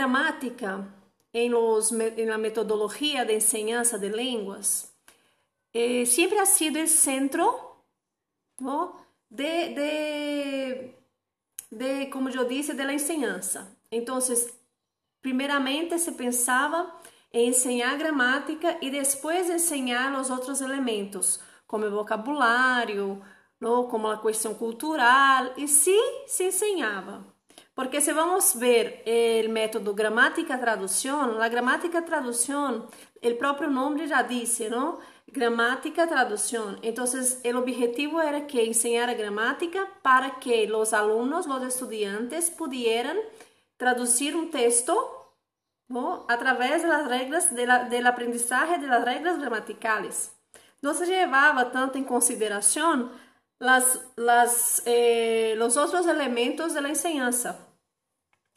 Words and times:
gramática 0.00 0.88
en, 1.32 1.52
los, 1.52 1.92
en 1.92 2.28
la 2.28 2.38
metodología 2.38 3.26
de 3.26 3.34
enseñanza 3.34 3.98
de 3.98 4.08
lenguas 4.08 4.94
eh, 5.74 6.06
siempre 6.06 6.40
ha 6.40 6.46
sido 6.46 6.80
el 6.80 6.88
centro 6.88 7.84
¿no? 8.58 8.96
de, 9.28 9.74
de, 9.78 10.98
de, 11.70 12.10
como 12.10 12.30
yo 12.30 12.44
dije, 12.44 12.72
de 12.72 12.84
la 12.84 12.92
enseñanza. 12.92 13.68
Entonces, 13.90 14.54
primeramente 15.20 15.98
se 15.98 16.12
pensaba 16.12 16.98
en 17.30 17.48
enseñar 17.48 17.98
gramática 17.98 18.78
y 18.80 18.90
después 18.90 19.50
enseñar 19.50 20.12
los 20.12 20.30
otros 20.30 20.60
elementos, 20.62 21.40
como 21.66 21.84
¿no? 23.60 23.88
como 23.88 24.10
la 24.10 24.20
cuestión 24.20 24.54
cultural, 24.54 25.52
y 25.56 25.68
sí 25.68 26.00
se 26.26 26.46
enseñaba. 26.46 27.22
Porque 27.80 28.02
se 28.02 28.12
vamos 28.12 28.58
ver 28.58 29.02
el 29.06 29.48
método 29.48 29.94
gramática-traducción, 29.94 31.38
la 31.38 31.48
gramática-traducción, 31.48 32.84
el 33.22 33.38
propio 33.38 33.68
nombre 33.68 34.06
ya 34.06 34.22
dice, 34.22 34.68
¿no? 34.68 34.98
Gramática-traducción. 35.26 36.78
Entonces, 36.82 37.40
el 37.42 37.56
objetivo 37.56 38.20
era 38.20 38.46
que 38.46 38.66
enseñara 38.66 39.14
gramática 39.14 39.88
para 40.02 40.38
que 40.40 40.68
los 40.68 40.92
alumnos, 40.92 41.46
los 41.46 41.62
estudiantes, 41.62 42.50
pudieran 42.50 43.16
traducir 43.78 44.36
un 44.36 44.50
texto 44.50 45.34
¿no? 45.88 46.26
a 46.28 46.36
través 46.36 46.82
de 46.82 46.88
las 46.88 47.08
reglas 47.08 47.54
de 47.54 47.66
la, 47.66 47.84
del 47.84 48.06
aprendizaje 48.06 48.76
de 48.76 48.88
las 48.88 49.02
reglas 49.06 49.38
gramaticales. 49.38 50.32
No 50.82 50.92
se 50.92 51.06
llevaba 51.06 51.72
tanto 51.72 51.96
en 51.96 52.04
consideración 52.04 53.10
eh, 54.84 55.54
los 55.56 55.76
otros 55.78 56.06
elementos 56.06 56.74
de 56.74 56.82
la 56.82 56.90
enseñanza. 56.90 57.68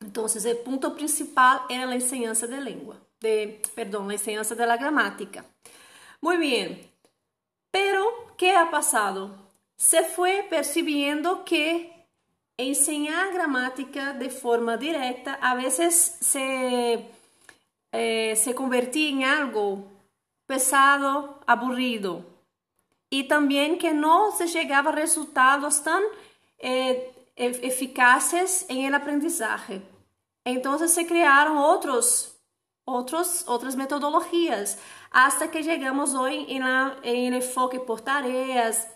Entonces, 0.03 0.43
el 0.45 0.57
punto 0.57 0.93
principal 0.95 1.61
era 1.69 1.85
la 1.85 1.95
enseñanza 1.95 2.45
de 2.45 2.59
lengua, 2.59 2.97
de, 3.21 3.61
perdón, 3.73 4.09
la 4.09 4.15
enseñanza 4.15 4.53
de 4.53 4.67
la 4.67 4.75
gramática. 4.75 5.45
Muy 6.19 6.37
bien, 6.37 6.91
pero 7.71 8.05
¿qué 8.37 8.51
ha 8.51 8.69
pasado? 8.69 9.33
Se 9.77 10.03
fue 10.03 10.45
percibiendo 10.49 11.45
que 11.45 12.05
enseñar 12.57 13.33
gramática 13.33 14.13
de 14.13 14.29
forma 14.29 14.77
directa 14.77 15.39
a 15.41 15.55
veces 15.55 16.17
se, 16.19 17.09
eh, 17.91 18.35
se 18.35 18.55
convertía 18.55 19.09
en 19.09 19.23
algo 19.23 19.87
pesado, 20.45 21.39
aburrido, 21.47 22.25
y 23.09 23.23
también 23.29 23.77
que 23.77 23.93
no 23.93 24.31
se 24.31 24.47
llegaba 24.47 24.91
a 24.91 24.95
resultados 24.95 25.81
tan 25.83 26.03
eh, 26.57 27.11
eficaces 27.35 28.65
en 28.69 28.79
el 28.79 28.93
aprendizaje. 28.93 29.81
Entonces 30.45 30.93
se 30.93 31.07
crearon 31.07 31.57
otros, 31.57 32.37
otros, 32.85 33.45
otras 33.47 33.75
metodologías 33.75 34.77
hasta 35.11 35.51
que 35.51 35.63
llegamos 35.63 36.13
hoy 36.13 36.45
en, 36.49 36.63
la, 36.63 36.97
el 37.03 37.33
enfoque 37.33 37.79
por 37.79 38.01
tareas, 38.01 38.87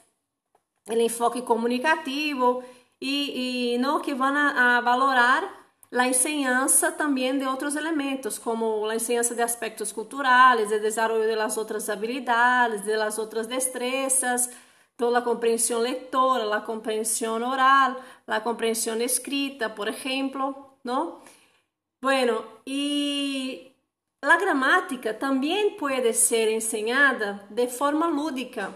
el 0.85 1.01
enfoque 1.01 1.43
comunicativo 1.43 2.63
y, 2.99 3.73
y 3.73 3.77
no 3.77 4.01
que 4.01 4.13
van 4.13 4.35
a, 4.35 4.77
a 4.77 4.81
valorar 4.81 5.57
la 5.89 6.07
enseñanza 6.07 6.97
también 6.97 7.39
de 7.39 7.47
otros 7.47 7.75
elementos, 7.75 8.39
como 8.39 8.85
la 8.85 8.95
enseñanza 8.95 9.35
de 9.35 9.43
aspectos 9.43 9.93
culturales, 9.93 10.69
de 10.69 10.79
desarrollo 10.79 11.23
de 11.23 11.35
las 11.35 11.57
otras 11.57 11.87
habilidades, 11.87 12.85
de 12.85 12.97
las 12.97 13.17
destrezas, 13.47 14.49
de 14.97 15.11
la 15.11 15.23
comprensión 15.23 15.83
lectora, 15.83 16.43
la 16.45 16.63
comprensión 16.65 17.43
oral, 17.43 17.97
la 18.25 18.43
comprensión 18.43 19.01
escrita, 19.01 19.75
por 19.75 19.87
ejemplo, 19.87 20.77
¿no? 20.83 21.21
Bueno, 21.99 22.43
y 22.63 23.75
la 24.21 24.37
gramática 24.37 25.17
también 25.17 25.77
puede 25.77 26.13
ser 26.13 26.49
enseñada 26.49 27.45
de 27.49 27.67
forma 27.67 28.07
lúdica. 28.07 28.75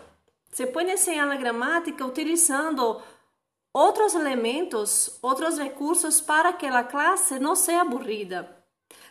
Se 0.51 0.67
puede 0.67 0.91
enseñar 0.91 1.27
la 1.27 1.37
gramática 1.37 2.05
utilizando 2.05 3.03
otros 3.71 4.15
elementos, 4.15 5.17
otros 5.21 5.57
recursos 5.57 6.21
para 6.21 6.57
que 6.57 6.69
la 6.69 6.87
clase 6.87 7.39
no 7.39 7.55
sea 7.55 7.81
aburrida. 7.81 8.65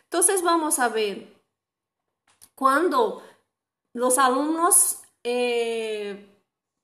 Entonces 0.04 0.42
vamos 0.42 0.78
a 0.78 0.88
ver, 0.88 1.32
cuando 2.54 3.22
los 3.92 4.18
alumnos 4.18 4.98
eh, 5.22 6.28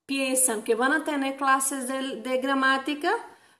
piensan 0.06 0.62
que 0.62 0.74
van 0.74 0.92
a 0.92 1.04
tener 1.04 1.36
clases 1.36 1.88
de, 1.88 2.22
de 2.22 2.38
gramática, 2.38 3.12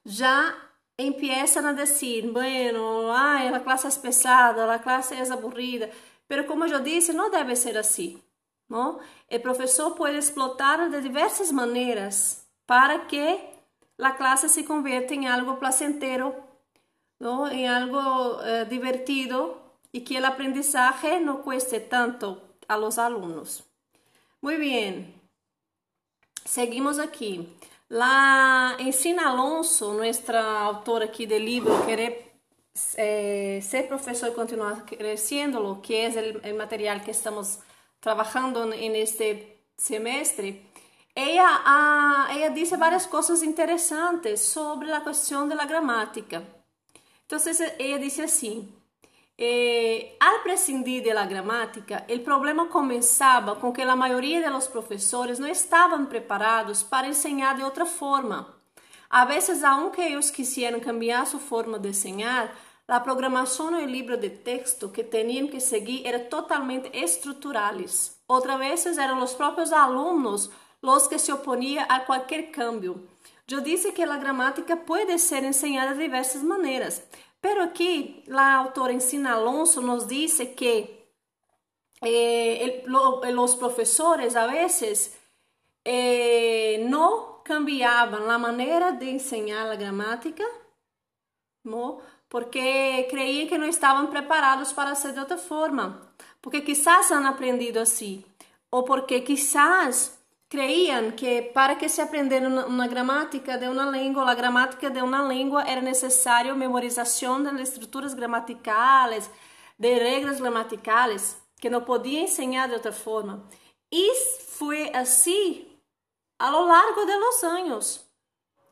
ya 0.04 0.66
empiezan 0.97 1.67
a 1.67 1.73
decir, 1.75 2.31
bueno, 2.31 3.15
ay, 3.15 3.51
la 3.51 3.62
clase 3.62 3.89
es 3.89 3.99
pesada, 3.99 4.67
la 4.67 4.83
clase 4.83 5.21
es 5.21 5.31
aburrida. 5.31 5.89
Pero 6.27 6.47
como 6.47 6.67
yo 6.67 6.81
dije, 6.81 7.12
no 7.12 7.31
debe 7.31 7.57
ser 7.57 7.79
así. 7.79 8.23
¿no? 8.69 8.99
El 9.29 9.43
profesor 9.43 9.95
puede 9.95 10.17
explotar 10.17 10.91
de 10.91 11.01
diversas 11.01 11.53
maneras 11.53 12.47
para 12.67 13.07
que 13.07 13.53
la 13.97 14.17
clase 14.17 14.49
se 14.49 14.65
convierta 14.65 15.15
en 15.15 15.27
algo 15.27 15.59
placentero, 15.59 16.34
¿no? 17.19 17.49
en 17.49 17.67
algo 17.67 18.43
eh, 18.43 18.67
divertido 18.67 19.63
y 19.93 20.01
que 20.01 20.19
el 20.19 20.25
aprendizaje 20.25 21.21
no 21.21 21.43
cueste 21.43 21.81
tanto 21.81 22.43
a 22.69 22.77
los 22.77 22.99
alumnos. 22.99 23.65
Muy 24.41 24.57
bien, 24.57 25.15
seguimos 26.45 26.99
aquí. 26.99 27.49
La 27.88 28.76
Ensina 28.80 29.30
Alonso, 29.30 29.92
nuestra 29.92 30.42
autora 30.60 31.04
aqui 31.04 31.24
do 31.24 31.38
livro 31.38 31.86
Querer 31.86 32.41
eh, 32.97 33.60
Ser 33.62 33.86
Professor 33.86 34.28
e 34.28 34.32
Continuar 34.32 34.84
Crescendo, 34.84 35.80
que 35.80 35.94
é 35.94 36.52
o 36.52 36.56
material 36.56 37.00
que 37.00 37.12
estamos 37.12 37.60
trabalhando 38.00 38.66
neste 38.66 39.62
semestre, 39.76 40.66
ella, 41.14 41.62
ah, 41.64 42.28
ella 42.34 42.50
dice 42.50 42.76
varias 42.76 43.06
cosas 43.06 43.44
interesantes 43.44 44.41
sobre 44.41 44.88
la 44.88 45.03
cuestión 45.03 45.48
de 45.48 45.54
la 45.54 45.64
gramática. 45.64 46.42
Entonces, 47.22 47.60
ella 47.78 47.98
dice 47.98 48.24
así, 48.24 48.68
Eh, 49.38 50.16
al 50.19 50.42
prescindir 50.42 51.02
de 51.02 51.12
la 51.12 51.26
gramática, 51.26 52.06
el 52.08 52.22
problema 52.22 52.70
comenzaba 52.70 53.60
con 53.60 53.74
que 53.74 53.84
la 53.84 53.94
mayoría 53.94 54.41
de 54.41 54.48
los 54.48 54.66
profesores 54.69 55.38
no 55.38 55.47
estaban 55.47 56.08
preparados 56.08 56.82
para 56.82 57.08
enseñar 57.08 57.58
de 57.58 57.64
otra 57.64 57.84
forma. 57.84 58.54
A 59.10 59.26
veces, 59.26 59.62
aunque 59.62 60.08
ellos 60.08 60.32
quisieran 60.32 60.80
cambiar 60.80 61.26
su 61.26 61.38
forma 61.38 61.78
de 61.78 61.88
enseñar, 61.88 62.50
la 62.86 63.02
programación 63.02 63.74
o 63.74 63.78
el 63.78 63.92
libro 63.92 64.16
de 64.16 64.30
texto 64.30 64.92
que 64.92 65.04
tenían 65.04 65.48
que 65.48 65.60
seguir 65.60 66.06
eran 66.06 66.28
totalmente 66.30 66.91
estructurales. 66.98 68.22
Otras 68.26 68.58
veces 68.58 68.97
eran 68.97 69.20
los 69.20 69.34
propios 69.34 69.72
alumnos 69.72 70.50
los 70.80 71.08
que 71.08 71.18
se 71.18 71.32
oponían 71.32 71.86
a 71.91 72.06
cualquier 72.06 72.50
cambio. 72.50 73.03
Yo 73.47 73.60
disse 73.60 73.92
que 73.92 74.04
a 74.04 74.16
gramática 74.16 74.84
pode 74.84 75.18
ser 75.18 75.44
ensinada 75.44 75.94
de 75.94 76.04
diversas 76.04 76.42
maneiras, 76.42 77.03
pero 77.47 77.63
aqui 77.63 78.25
a 78.28 78.57
autora 78.57 78.93
Ensina 78.93 79.34
Alonso 79.34 79.81
nos 79.81 80.09
disse 80.09 80.47
que 80.47 81.13
eh, 82.03 82.83
lo, 82.87 83.21
los 83.31 83.54
professores 83.54 84.34
a 84.34 84.48
veces 84.48 85.16
eh, 85.84 86.84
não 86.89 87.41
cambiavam 87.45 88.28
a 88.28 88.37
maneira 88.37 88.91
de 88.91 89.09
ensinar 89.10 89.71
a 89.71 89.77
gramática, 89.77 90.45
¿no? 91.65 92.01
porque 92.28 93.07
creiam 93.09 93.47
que 93.47 93.57
não 93.57 93.69
estavam 93.69 94.09
preparados 94.09 94.72
para 94.72 94.97
ser 94.97 95.13
de 95.13 95.21
outra 95.21 95.39
forma, 95.39 96.03
porque 96.42 96.60
quizás 96.60 97.13
han 97.13 97.27
aprendido 97.27 97.78
assim, 97.78 98.25
ou 98.72 98.83
porque 98.83 99.21
quizás 99.21 100.16
creían 100.48 101.16
que 101.16 101.43
para 101.43 101.77
que 101.77 101.89
se 101.89 102.03
aprendera 102.03 102.47
una, 102.47 102.66
una, 102.66 102.87
gramática 102.87 103.59
de 103.59 103.69
una 103.69 103.91
lengua, 103.91 104.25
la 104.25 104.34
gramática 104.34 104.91
de 104.91 105.03
una 105.03 105.27
lengua 105.27 105.65
era 105.65 105.81
necesario 105.81 106.54
memorización 106.54 107.45
de 107.45 107.53
las 107.53 107.71
estructuras 107.71 108.15
gramaticales, 108.15 109.31
de 109.78 109.98
reglas 109.98 110.41
gramaticales, 110.41 111.43
que 111.60 111.71
no 111.71 111.84
podía 111.84 112.21
enseñar 112.21 112.71
de 112.71 112.77
otra 112.77 112.93
forma. 112.93 113.48
Y 113.91 114.09
fue 114.48 114.91
así 114.95 115.83
a 116.39 116.51
lo 116.51 116.66
largo 116.66 117.07
de 117.07 117.19
los 117.19 117.45
años. 117.45 118.07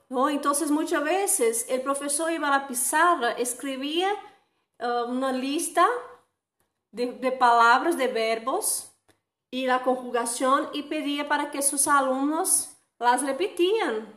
¿no? 0.09 0.29
Entonces 0.29 0.71
muchas 0.71 1.03
veces 1.03 1.67
el 1.69 1.83
profesor 1.83 2.31
iba 2.31 2.49
a 2.49 2.59
la 2.59 2.67
pizarra, 2.69 3.33
escribía 3.33 4.13
uh, 4.81 5.11
una 5.11 5.33
lista 5.33 5.87
de, 6.93 7.13
de 7.13 7.33
palabras, 7.33 7.97
de 7.97 8.09
verbos, 8.09 8.94
y 9.55 9.69
la 9.69 9.85
conjugación 9.85 10.69
y 10.73 10.83
pedía 10.83 11.29
para 11.29 11.53
que 11.53 11.63
sus 11.63 11.87
alumnos 11.87 12.71
las 12.99 13.23
repetían, 13.23 14.13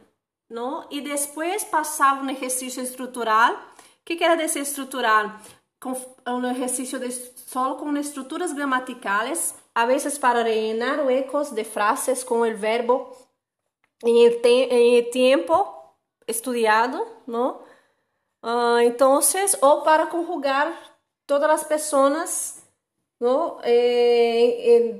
¿no? 0.50 0.88
Y 0.89 1.01
después 1.01 1.63
pasaba 1.63 2.22
un 2.22 2.31
ejercicio 2.31 2.81
estructural. 2.81 3.56
¿Qué 4.04 4.18
quiere 4.18 4.36
decir 4.36 4.63
estructural? 4.63 5.38
Con 5.78 5.95
un 6.25 6.45
ejercicio 6.45 6.98
de, 6.98 7.12
solo 7.12 7.78
con 7.78 7.95
estructuras 7.98 8.56
gramaticales, 8.56 9.54
a 9.75 9.86
veces 9.86 10.18
para 10.18 10.42
rellenar 10.42 11.06
huecos 11.06 11.54
de 11.54 11.66
frases 11.66 12.25
con 12.25 12.44
el 12.48 12.56
verbo 12.56 13.16
en 14.01 14.18
el, 14.18 14.42
te 14.42 14.63
en 14.75 14.95
el 14.95 15.12
tiempo. 15.12 15.94
Uh, 18.42 18.80
o 19.62 19.84
para 19.84 20.10
conjugar 20.10 20.74
todas 21.28 21.51
as 21.51 21.63
pessoas, 21.63 22.56
¿no? 23.19 23.59
Eh, 23.63 24.99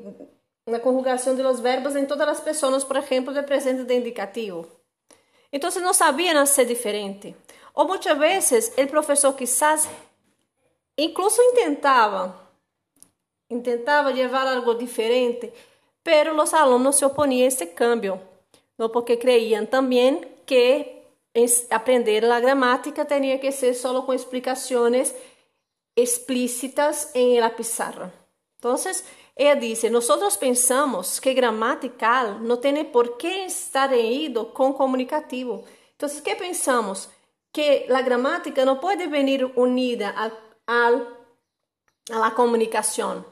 conjugação 0.82 1.36
de 1.36 1.44
los 1.44 1.60
verbos 1.60 1.96
em 1.96 2.06
todas 2.06 2.28
as 2.28 2.40
pessoas, 2.42 2.84
por 2.84 2.98
exemplo, 2.98 3.34
de 3.34 3.44
presente 3.44 3.84
de 3.84 3.94
indicativo. 3.94 4.66
Então, 5.52 5.70
não 5.82 5.94
sabiam 5.94 6.46
ser 6.46 6.66
diferente. 6.66 7.36
Ou 7.74 7.88
muitas 7.88 8.18
vezes, 8.18 8.74
o 8.78 8.88
professor 8.88 9.34
quizás 9.34 9.88
incluso 10.98 11.42
intentava, 11.42 12.36
intentava 13.50 14.10
levar 14.10 14.48
algo 14.48 14.74
diferente, 14.74 15.54
pero 16.04 16.42
os 16.42 16.54
alunos 16.54 16.96
se 16.96 17.06
oponiam 17.06 17.46
a 17.46 17.48
esse 17.48 17.68
cambio, 17.68 18.20
não 18.78 18.90
porque 18.90 19.16
creiam 19.16 19.66
também 19.66 20.22
que 20.46 21.04
aprender 21.70 22.26
a 22.26 22.40
gramática 22.40 23.06
tinha 23.06 23.38
que 23.38 23.52
ser 23.52 23.74
só 23.76 24.02
com 24.02 24.14
explicações 24.14 25.14
explícitas 25.98 27.12
em 27.16 27.40
la 27.40 27.50
pizarra. 27.50 28.14
Então, 28.58 28.76
ela 29.36 29.56
diz: 29.56 29.84
Nós 29.84 30.38
pensamos 30.38 31.20
que 31.20 31.34
gramatical 31.34 32.40
não 32.40 32.58
tem 32.58 32.86
por 32.86 33.18
que 33.18 33.28
estar 33.46 33.92
ido 33.94 34.46
com 34.46 34.72
comunicativo. 34.74 35.66
Então, 35.96 36.08
que 36.22 36.36
pensamos? 36.36 37.10
Que 37.52 37.92
a 37.92 38.02
gramática 38.02 38.64
não 38.64 38.78
pode 38.78 39.08
vir 39.08 39.52
unida 39.56 40.14
a, 40.16 40.32
a, 40.68 40.88
a 42.12 42.20
la 42.20 42.32
comunicação. 42.32 43.26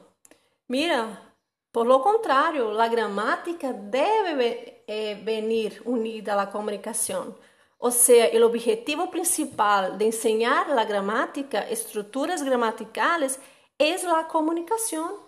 Mira, 0.68 1.22
por 1.70 1.86
lo 1.86 2.00
contrario, 2.00 2.80
a 2.80 2.88
gramática 2.88 3.72
deve 3.72 4.82
eh, 4.88 5.14
venir 5.22 5.82
unida 5.84 6.32
a 6.32 6.36
la 6.36 6.46
comunicação. 6.46 7.36
Ou 7.78 7.90
seja, 7.90 8.38
o 8.38 8.46
objetivo 8.46 9.08
principal 9.08 9.96
de 9.96 10.06
ensinar 10.06 10.70
a 10.70 10.84
gramática, 10.84 11.70
estruturas 11.70 12.42
gramaticales, 12.42 13.38
é 13.78 13.94
a 13.94 14.24
comunicação. 14.24 15.26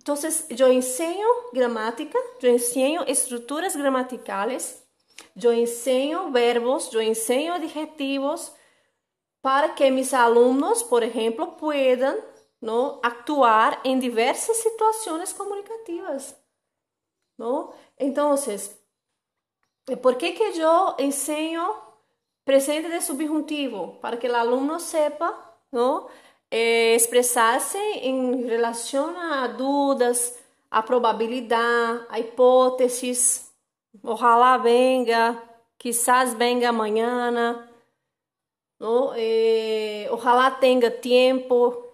Então, 0.00 0.14
eu 0.48 0.72
ensino 0.72 1.50
gramática, 1.52 2.18
eu 2.42 2.54
ensino 2.54 3.04
estruturas 3.06 3.76
gramaticales, 3.76 4.82
eu 5.40 5.52
ensino 5.52 6.30
verbos, 6.30 6.92
eu 6.94 7.02
ensino 7.02 7.54
adjetivos 7.54 8.52
para 9.42 9.70
que 9.70 9.90
mis 9.90 10.14
alunos, 10.14 10.82
por 10.82 11.02
exemplo, 11.02 11.52
puedan 11.52 12.18
¿no? 12.60 13.00
actuar 13.02 13.80
em 13.84 13.98
diversas 13.98 14.58
situações 14.58 15.32
comunicativas. 15.32 16.36
¿no? 17.38 17.72
Então, 17.98 18.32
por 20.02 20.16
que, 20.16 20.32
que 20.32 20.42
eu 20.58 20.94
ensino 20.98 21.74
presente 22.44 22.88
de 22.88 23.00
subjuntivo? 23.00 23.98
Para 24.00 24.16
que 24.16 24.28
o 24.28 24.36
aluno 24.36 24.78
sepa 24.78 25.34
¿no? 25.72 26.08
eh, 26.50 26.94
expressar-se 26.94 27.78
em 27.78 28.46
relação 28.46 29.16
a 29.18 29.46
dúvidas, 29.46 30.38
a 30.70 30.82
probabilidade, 30.82 32.06
a 32.08 32.18
hipóteses. 32.18 33.52
Ojalá 34.02 34.56
venga, 34.58 35.42
quizás 35.78 36.34
venga 36.34 36.68
amanhã. 36.68 37.66
¿no? 38.78 39.12
Eh, 39.16 40.08
ojalá 40.10 40.50
tenha 40.50 40.90
tempo. 40.90 41.86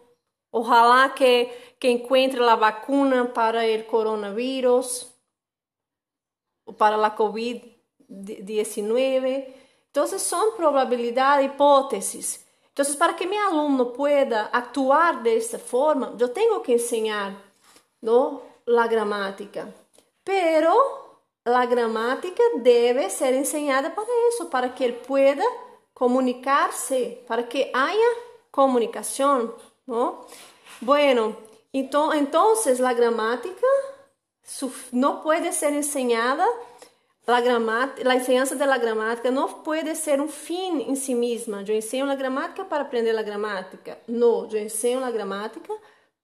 Ojalá 0.50 1.10
que, 1.10 1.50
que 1.78 1.90
encuentre 1.90 2.42
a 2.42 2.56
vacuna 2.56 3.26
para 3.26 3.60
o 3.62 3.84
coronavírus, 3.84 5.12
para 6.78 6.96
a 6.96 7.75
COVID-19. 8.10 9.44
Então, 9.90 10.06
são 10.06 10.52
probabilidades, 10.52 11.46
hipóteses. 11.46 12.44
Então, 12.72 12.84
para 12.96 13.14
que 13.14 13.26
meu 13.26 13.40
aluno 13.46 13.86
pueda 13.86 14.50
actuar 14.52 15.22
dessa 15.22 15.58
forma, 15.58 16.14
eu 16.18 16.28
tenho 16.28 16.60
que 16.60 16.74
ensinar 16.74 17.34
¿no? 18.02 18.42
a 18.66 18.86
gramática. 18.86 19.74
Pero 20.22 21.06
a 21.44 21.64
gramática 21.64 22.42
deve 22.58 23.08
ser 23.08 23.32
ensinada 23.34 23.90
para 23.90 24.28
isso, 24.28 24.46
para 24.46 24.68
que 24.68 24.84
ele 24.84 24.92
pueda 24.94 25.44
comunicar-se, 25.94 27.18
para 27.26 27.44
que 27.44 27.70
haya 27.72 28.16
comunicação, 28.50 29.54
¿no? 29.86 30.26
Bueno, 30.80 31.36
então, 31.72 32.12
então 32.12 32.54
a 32.84 32.92
gramática 32.92 33.66
não 34.92 35.20
pode 35.20 35.52
ser 35.52 35.72
ensinada 35.72 36.46
La, 37.26 38.14
enseñanza 38.14 38.55
de 38.55 38.67
la 38.67 38.78
gramática 38.78 39.32
no 39.32 39.64
puede 39.64 39.96
ser 39.96 40.20
un 40.20 40.28
fin 40.28 40.81
en 40.81 40.96
sí 40.96 41.12
misma. 41.14 41.62
Yo 41.62 41.75
enseño 41.75 42.06
la 42.06 42.14
gramática 42.14 42.69
para 42.69 42.84
aprender 42.84 43.14
la 43.17 43.25
gramática. 43.25 43.99
No, 44.06 44.49
yo 44.49 44.58
enseño 44.58 45.00
la 45.00 45.11
gramática 45.11 45.75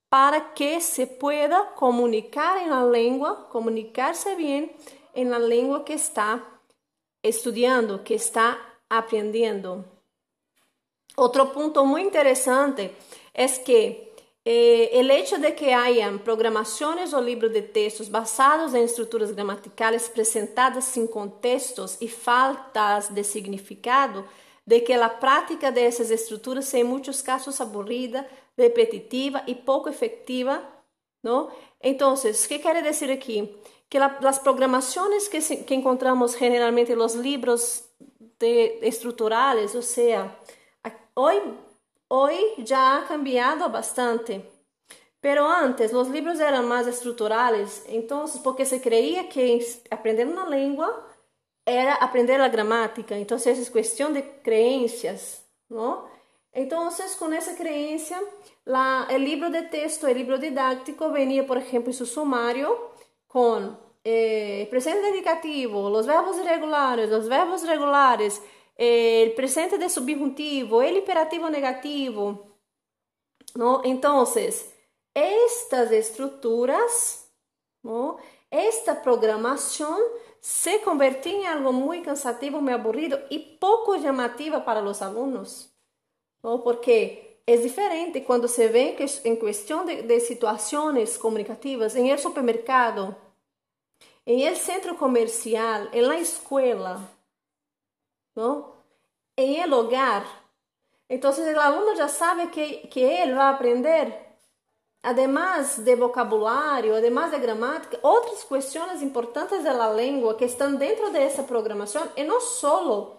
para 0.09 0.55
que 0.55 0.81
se 0.81 1.09
pueda 1.09 1.75
comunicar 1.75 2.59
en 2.59 2.71
la 2.71 2.85
lengua, 2.85 3.49
comunicarse 3.49 4.37
bien 4.37 4.71
en 5.13 5.31
la 5.31 5.41
lengua 5.41 5.85
que 5.85 5.95
está 5.95 6.45
estudiando, 7.21 8.05
que 8.05 8.15
está 8.15 8.59
aprendiendo. 8.89 9.85
Otro 11.17 11.53
punto 11.53 11.85
muy 11.85 12.03
interesante 12.03 12.95
es 13.35 13.59
que 13.59 14.12
eh, 14.45 14.91
el 14.95 15.11
hecho 15.13 15.39
de 15.39 15.55
que 15.55 15.73
hayan 15.73 16.19
programaciones 16.19 17.15
o 17.15 17.21
libros 17.21 17.53
de 17.53 17.63
textos 17.63 18.11
basados 18.11 18.75
en 18.75 18.83
estructuras 18.83 19.33
gramaticales 19.35 20.09
presentadas 20.09 20.85
sin 20.85 21.07
contextos 21.07 21.97
y 22.01 22.09
faltas 22.09 23.15
de 23.15 23.23
significado, 23.23 24.25
de 24.67 24.83
que 24.83 24.97
la 24.97 25.21
práctica 25.21 25.71
de 25.71 25.87
esas 25.87 26.11
estructuras 26.11 26.75
en 26.75 26.89
muchos 26.89 27.23
casos 27.23 27.61
aburrida, 27.61 28.29
repetitiva 28.57 29.45
y 29.47 29.55
poco 29.55 29.89
efectiva, 29.89 30.83
¿no? 31.23 31.49
Entonces, 31.79 32.49
¿qué 32.49 32.61
quiere 32.61 32.83
decir 32.83 33.13
aquí? 33.13 33.57
Que 33.89 34.01
la, 34.01 34.19
las 34.21 34.41
programaciones 34.41 35.29
que, 35.29 35.41
se, 35.41 35.65
que, 35.65 35.75
encontramos 35.75 36.35
generalmente 36.35 36.95
en 36.95 36.99
los 36.99 37.15
libros 37.15 37.85
de, 38.41 38.81
estructurales, 38.83 39.77
o 39.77 39.83
sea, 39.83 40.37
hoy 41.15 41.37
Hoy 42.15 42.37
ya 42.59 42.99
ha 42.99 43.05
cambiado 43.07 43.71
bastante. 43.71 44.47
Pero 45.19 45.49
antes 45.49 45.95
los 45.95 46.11
libros 46.11 46.39
eran 46.41 46.69
más 46.69 46.87
estructurales, 46.87 47.85
entonces 47.89 48.39
porque 48.45 48.67
se 48.67 48.83
creía 48.83 49.31
que 49.31 49.65
aprender 49.91 50.27
una 50.27 50.47
lengua 50.47 51.07
era 51.65 51.95
aprender 51.95 52.39
la 52.39 52.51
gramática, 52.51 53.17
entonces 53.17 53.59
es 53.59 53.71
cuestión 53.71 54.13
de 54.13 54.43
creencias, 54.43 55.49
¿no? 55.71 56.05
Entonces 56.53 57.17
con 57.17 57.33
esa 57.33 57.57
creencia, 57.57 58.21
la, 58.67 59.07
el 59.09 59.25
libro 59.25 59.49
de 59.49 59.63
texto, 59.63 60.07
el 60.07 60.19
libro 60.19 60.37
didáctico 60.37 61.11
venía, 61.11 61.47
por 61.47 61.57
ejemplo, 61.57 61.93
en 61.93 61.97
su 61.97 62.05
sumario 62.05 62.91
con 63.27 63.81
eh, 64.05 64.67
presente 64.69 65.09
indicativo, 65.09 65.89
los 65.89 66.07
verbos 66.07 66.37
irregulares, 66.37 67.09
los 67.09 67.27
verbos 67.27 67.67
regulares, 67.67 68.43
el 68.77 69.33
presente 69.35 69.79
de 69.79 69.89
subjuntivo, 69.89 70.83
el 70.83 70.99
imperativo 70.99 71.49
negativo. 71.51 72.53
¿no? 73.55 73.83
Entonces, 73.85 74.73
estas 75.15 75.91
estructuras, 75.93 77.31
¿no? 77.83 78.17
esta 78.51 79.03
programación 79.03 79.99
se 80.41 80.81
convirtió 80.81 81.33
en 81.33 81.47
algo 81.47 81.73
muy 81.73 82.03
cansativo, 82.03 82.61
muy 82.61 82.73
aburrido 82.73 83.21
y 83.31 83.57
poco 83.59 83.97
llamativa 83.97 84.65
para 84.65 84.81
los 84.83 85.03
alumnos, 85.03 85.73
¿no? 86.43 86.63
porque 86.63 87.43
es 87.47 87.63
diferente 87.63 88.25
cuando 88.25 88.49
se 88.49 88.69
ve 88.69 88.95
que 88.97 89.09
en 89.25 89.37
cuestión 89.37 89.87
de, 89.87 90.03
de 90.03 90.21
situaciones 90.21 91.19
comunicativas, 91.19 91.95
en 91.97 92.07
el 92.07 92.19
supermercado, 92.19 93.17
en 94.25 94.41
el 94.41 94.57
centro 94.57 94.97
comercial, 94.97 95.89
en 95.93 96.09
la 96.09 96.19
escuela, 96.19 97.01
¿no? 98.35 98.75
En 99.37 99.63
el 99.63 99.73
hogar. 99.73 100.25
Entonces 101.09 101.47
el 101.47 101.59
alumno 101.59 101.95
ya 101.95 102.09
sabe 102.09 102.51
que, 102.51 102.89
que 102.89 103.23
él 103.23 103.37
va 103.37 103.51
a 103.51 103.55
aprender, 103.57 104.37
además 105.03 105.85
de 105.85 105.97
vocabulario, 105.97 106.97
además 106.97 107.31
de 107.31 107.39
gramática, 107.39 107.99
otras 108.03 108.45
cuestiones 108.45 109.03
importantes 109.03 109.63
de 109.63 109.75
la 109.75 109.93
lengua 109.93 110.37
que 110.37 110.47
están 110.47 110.79
dentro 110.79 111.11
de 111.11 111.27
esa 111.27 111.47
programación 111.47 112.11
y 112.17 112.23
no 112.23 112.41
solo 112.41 113.19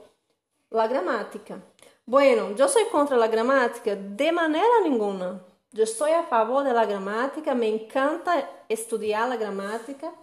la 0.70 0.88
gramática. 0.88 1.62
Bueno, 2.06 2.52
yo 2.56 2.68
soy 2.68 2.86
contra 2.86 3.16
la 3.16 3.28
gramática 3.28 3.96
de 3.96 4.32
manera 4.32 4.82
ninguna. 4.84 5.42
Yo 5.72 5.84
estoy 5.84 6.12
a 6.12 6.24
favor 6.24 6.64
de 6.64 6.74
la 6.74 6.86
gramática, 6.86 7.56
me 7.56 7.68
encanta 7.68 8.66
estudiar 8.68 9.30
la 9.30 9.38
gramática, 9.38 10.14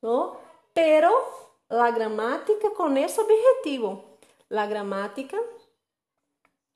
¿no? 0.00 0.36
Pero 0.72 1.10
la 1.72 1.90
gramática 1.90 2.68
con 2.76 2.98
ese 2.98 3.18
objetivo, 3.22 4.18
la 4.50 4.66
gramática 4.66 5.38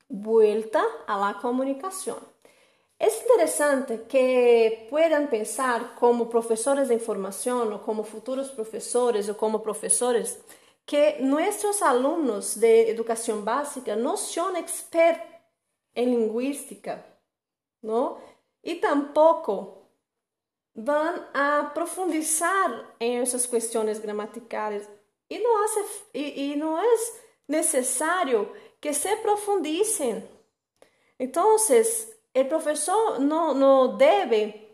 vuelta 0.09 0.83
a 1.05 1.17
la 1.19 1.39
comunicación. 1.39 2.17
Es 2.97 3.21
interesante 3.21 4.05
que 4.09 4.87
puedan 4.89 5.29
pensar 5.29 5.93
como 5.99 6.27
profesores 6.27 6.87
de 6.87 6.95
información 6.95 7.71
o 7.73 7.83
como 7.83 8.03
futuros 8.03 8.49
profesores 8.49 9.29
o 9.29 9.37
como 9.37 9.61
profesores 9.61 10.39
que 10.83 11.17
nuestros 11.19 11.83
alumnos 11.83 12.59
de 12.59 12.89
educación 12.89 13.45
básica 13.45 13.95
no 13.95 14.17
son 14.17 14.55
expertos 14.55 15.27
en 15.93 16.09
lingüística, 16.09 17.05
não? 17.83 18.17
E 18.63 18.75
tampouco 18.75 19.76
vão 20.77 21.25
a 21.33 21.71
profundizar 21.73 22.93
essas 22.99 23.45
questões 23.47 23.97
gramaticais. 23.97 24.87
E 25.29 25.39
não, 25.39 25.63
hace, 25.63 25.85
e, 26.13 26.51
e 26.51 26.55
não 26.55 26.77
é 26.77 26.95
necessário 27.47 28.49
que 28.79 28.93
se 28.93 29.15
profundicem. 29.17 30.23
Então, 31.19 31.55
o 31.55 32.45
professor 32.45 33.19
não, 33.19 33.53
não 33.53 33.97
deve 33.97 34.67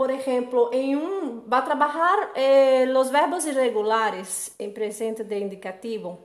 por 0.00 0.08
exemplo, 0.08 0.70
em 0.72 0.96
um, 0.96 1.42
vai 1.46 1.62
trabalhar 1.62 2.30
eh, 2.34 2.86
os 2.98 3.10
verbos 3.10 3.44
irregulares 3.44 4.50
em 4.58 4.72
presente 4.72 5.22
de 5.22 5.38
indicativo. 5.38 6.18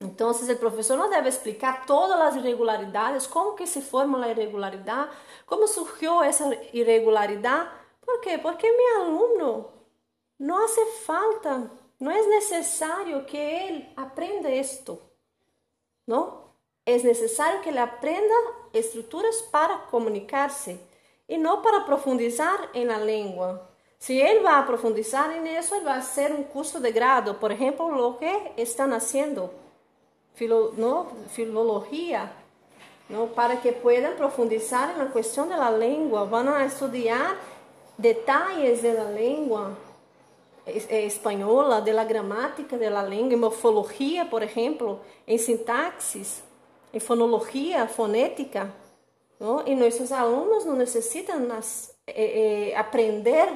Então, 0.00 0.30
o 0.30 0.56
professor 0.56 0.96
não 0.96 1.10
deve 1.10 1.28
explicar 1.28 1.84
todas 1.84 2.18
as 2.18 2.36
irregularidades, 2.36 3.26
como 3.26 3.54
que 3.54 3.66
se 3.66 3.82
forma 3.82 4.24
a 4.24 4.30
irregularidade, 4.30 5.10
como 5.44 5.68
surgiu 5.68 6.22
essa 6.22 6.54
irregularidade. 6.72 7.68
Por 8.10 8.20
quê? 8.22 8.38
Porque 8.38 8.70
meu 8.70 9.02
aluno 9.02 9.70
não 10.36 10.64
hace 10.64 10.84
falta, 11.06 11.70
não 11.98 12.10
é 12.10 12.20
necessário 12.26 13.24
que 13.24 13.36
ele 13.36 13.88
aprenda 13.96 14.50
isto, 14.50 15.00
não? 16.04 16.50
É 16.84 16.98
necessário 16.98 17.60
que 17.60 17.68
ele 17.68 17.78
aprenda 17.78 18.34
estruturas 18.74 19.40
para 19.42 19.78
comunicar-se 19.78 20.80
e 21.28 21.38
não 21.38 21.62
para 21.62 21.82
profundizar 21.82 22.70
em 22.74 22.84
la 22.84 22.98
língua. 22.98 23.70
Se 23.96 24.16
ele 24.16 24.40
vai 24.40 24.66
profundizar 24.66 25.30
em 25.30 25.56
isso, 25.56 25.72
ele 25.76 25.84
vai 25.84 26.02
ser 26.02 26.32
um 26.32 26.42
curso 26.42 26.80
de 26.80 26.90
grado, 26.90 27.34
por 27.34 27.52
exemplo, 27.52 27.86
o 27.86 28.14
que 28.14 28.60
estão 28.60 28.90
fazendo, 28.90 29.48
filo, 30.34 30.72
no, 30.72 31.06
filologia, 31.28 32.28
não, 33.08 33.28
para 33.28 33.56
que 33.56 33.70
puedan 33.70 34.16
profundizar 34.16 34.98
na 34.98 35.06
questão 35.06 35.46
da 35.48 35.70
língua, 35.70 36.24
vão 36.24 36.60
estudar 36.66 37.38
detalhes 38.00 38.82
da 38.82 39.04
língua 39.10 39.76
espanhola, 40.66 41.80
da 41.80 42.04
gramática 42.04 42.78
da 42.78 43.02
língua, 43.02 43.34
em 43.34 43.36
morfologia, 43.36 44.24
por 44.24 44.42
exemplo, 44.42 45.00
em 45.26 45.36
sintaxis, 45.36 46.42
em 46.92 47.00
fonologia, 47.00 47.86
fonética. 47.86 48.72
¿no? 49.40 49.66
Y 49.66 49.74
nuestros 49.74 50.12
alumnos 50.12 50.66
no 50.66 50.74
necesitan 50.74 51.48
las, 51.48 51.96
eh, 52.06 52.68
eh, 52.70 52.76
aprender 52.76 53.48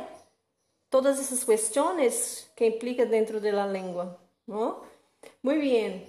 todas 0.88 1.20
esas 1.20 1.44
cuestiones 1.44 2.50
que 2.56 2.66
implica 2.66 3.04
dentro 3.04 3.38
de 3.38 3.52
la 3.52 3.66
lengua, 3.66 4.18
¿no? 4.46 4.80
Muy 5.42 5.58
bien. 5.58 6.06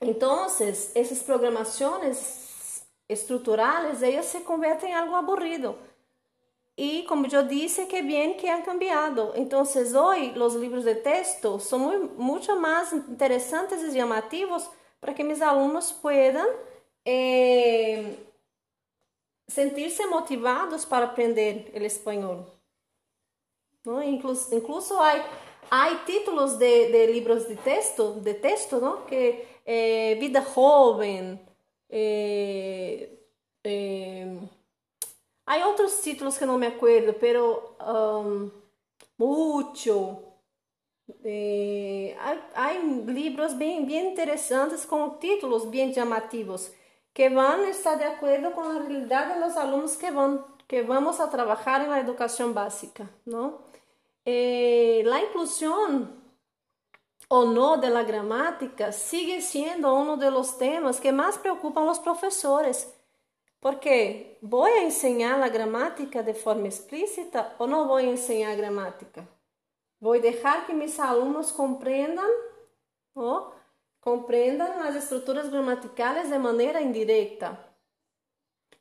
Entonces, 0.00 0.92
esas 0.94 1.20
programaciones 1.20 2.84
estruturales, 3.08 4.02
ellas 4.02 4.26
se 4.26 4.44
convierten 4.44 4.90
en 4.90 4.96
algo 4.96 5.16
aburrido. 5.16 5.76
Y 6.80 7.04
como 7.06 7.26
yo 7.26 7.42
dije, 7.42 7.88
que 7.88 8.02
bien 8.02 8.36
que 8.36 8.48
han 8.48 8.62
cambiado. 8.62 9.32
Entonces, 9.34 9.96
hoy 9.96 10.30
los 10.36 10.54
libros 10.54 10.84
de 10.84 10.94
texto 10.94 11.58
son 11.58 11.80
muy, 11.80 11.96
mucho 12.16 12.54
más 12.54 12.92
interesantes 12.92 13.82
y 13.82 13.96
llamativos 13.96 14.70
para 15.00 15.12
que 15.12 15.24
mis 15.24 15.42
alumnos 15.42 15.92
puedan 15.92 16.46
eh, 17.04 18.16
sentir-se 19.48 20.06
motivados 20.06 20.86
para 20.86 21.06
aprender 21.06 21.68
o 21.74 21.78
espanhol. 21.78 22.46
¿no? 23.82 24.00
Incluso, 24.00 24.54
incluso 24.54 25.02
há, 25.02 25.14
há 25.72 26.04
títulos 26.06 26.60
de, 26.60 27.08
livros 27.12 27.48
de 27.48 27.56
texto, 27.56 28.14
de 28.20 28.34
texto, 28.34 28.78
¿no? 28.78 29.04
que 29.04 29.48
eh, 29.66 30.16
vida 30.20 30.44
joven, 30.44 31.44
eh, 31.88 33.18
eh, 35.48 35.62
há 35.62 35.66
outros 35.66 36.00
títulos 36.02 36.38
que 36.38 36.46
não 36.46 36.58
me 36.58 36.66
acuerdo, 36.66 37.14
pero 37.14 37.76
um, 37.80 38.50
mucho. 39.18 40.24
Eh, 41.24 42.14
há, 42.54 42.72
livros 42.72 43.54
bem, 43.54 43.84
bem 43.86 44.12
interessantes 44.12 44.84
com 44.84 45.18
títulos 45.18 45.64
bem 45.64 45.92
chamativos 45.92 46.70
que 47.14 47.30
vão 47.30 47.64
estar 47.64 47.96
de 47.96 48.04
acordo 48.04 48.50
com 48.50 48.60
a 48.60 48.72
realidade 48.74 49.40
dos 49.40 49.56
alunos 49.56 49.96
que 49.96 50.10
vão 50.10 50.44
que 50.68 50.82
vamos 50.82 51.18
a 51.18 51.26
trabalhar 51.26 51.88
na 51.88 52.00
educação 52.00 52.52
básica, 52.52 53.08
não? 53.26 53.58
Eh, 54.26 55.02
a 55.10 55.20
inclusão 55.22 56.08
ou 57.30 57.46
não 57.46 57.78
da 57.80 58.02
gramática 58.02 58.92
sigue 58.92 59.40
sendo 59.40 59.88
um 59.88 60.16
dos 60.16 60.52
temas 60.52 61.00
que 61.00 61.10
mais 61.10 61.36
preocupam 61.38 61.90
os 61.90 61.98
professores. 61.98 62.86
Porque 63.60 64.38
vou 64.42 64.68
ensinar 64.68 65.42
a 65.42 65.48
gramática 65.48 66.22
de 66.22 66.34
forma 66.34 66.68
explícita 66.68 67.54
ou 67.58 67.66
não 67.66 67.88
vou 67.88 68.00
ensinar 68.00 68.54
gramática? 68.56 69.26
Vou 70.00 70.20
deixar 70.20 70.64
que 70.64 70.72
meus 70.72 70.98
alunos 71.00 71.50
compreendam 71.50 72.28
oh, 73.16 73.50
Compreendam 74.00 74.80
as 74.82 74.94
estruturas 74.94 75.48
gramaticais 75.48 76.30
de 76.30 76.38
maneira 76.38 76.80
indireta. 76.80 77.58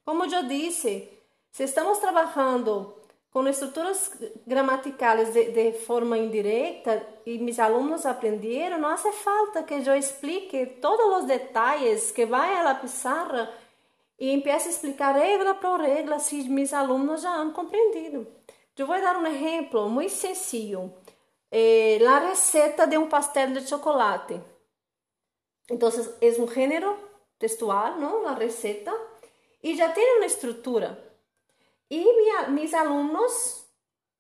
Como 0.06 0.24
eu 0.24 0.44
disse, 0.44 1.10
se 1.52 1.64
estamos 1.64 1.98
trabalhando 1.98 2.96
com 3.32 3.46
estruturas 3.48 4.12
gramaticais 4.46 5.34
de, 5.34 5.52
de, 5.52 5.74
forma 5.80 6.18
indireta 6.18 7.06
e 7.26 7.40
meus 7.40 7.60
alunos 7.60 8.06
aprenderam, 8.06 8.80
não 8.80 8.90
hace 8.90 9.12
falta 9.12 9.64
que 9.64 9.74
eu 9.74 9.96
explique 9.96 10.66
todos 10.82 11.24
os 11.24 11.26
detalhes 11.26 12.12
que 12.12 12.26
vai 12.26 12.66
à 12.66 12.76
pizarra 12.76 13.52
e 14.20 14.32
empiece 14.32 14.70
a 14.70 14.72
explicar 14.72 15.16
regra 15.16 15.54
por 15.56 15.80
regra 15.80 16.20
se 16.20 16.50
meus 16.50 16.74
alunos 16.74 17.22
já 17.22 17.36
han 17.36 17.52
compreendido. 17.52 18.28
Eu 18.76 18.86
vou 18.86 19.00
dar 19.02 19.18
um 19.18 19.26
exemplo 19.26 19.90
muito 19.90 20.14
sencillo. 20.14 20.94
Eh, 21.52 22.06
a 22.06 22.20
receita 22.20 22.86
de 22.86 22.98
um 22.98 23.08
pastel 23.08 23.54
de 23.54 23.68
chocolate. 23.68 24.42
Entonces 25.70 26.14
es 26.22 26.38
un 26.38 26.48
género 26.48 26.98
textual, 27.38 28.00
¿no? 28.00 28.22
La 28.22 28.36
receta. 28.36 28.94
Y 29.62 29.76
ya 29.76 29.94
tiene 29.94 30.18
una 30.18 30.26
estructura. 30.28 30.98
Y 31.90 32.00
mi, 32.00 32.62
mis 32.62 32.74
alumnos 32.74 33.66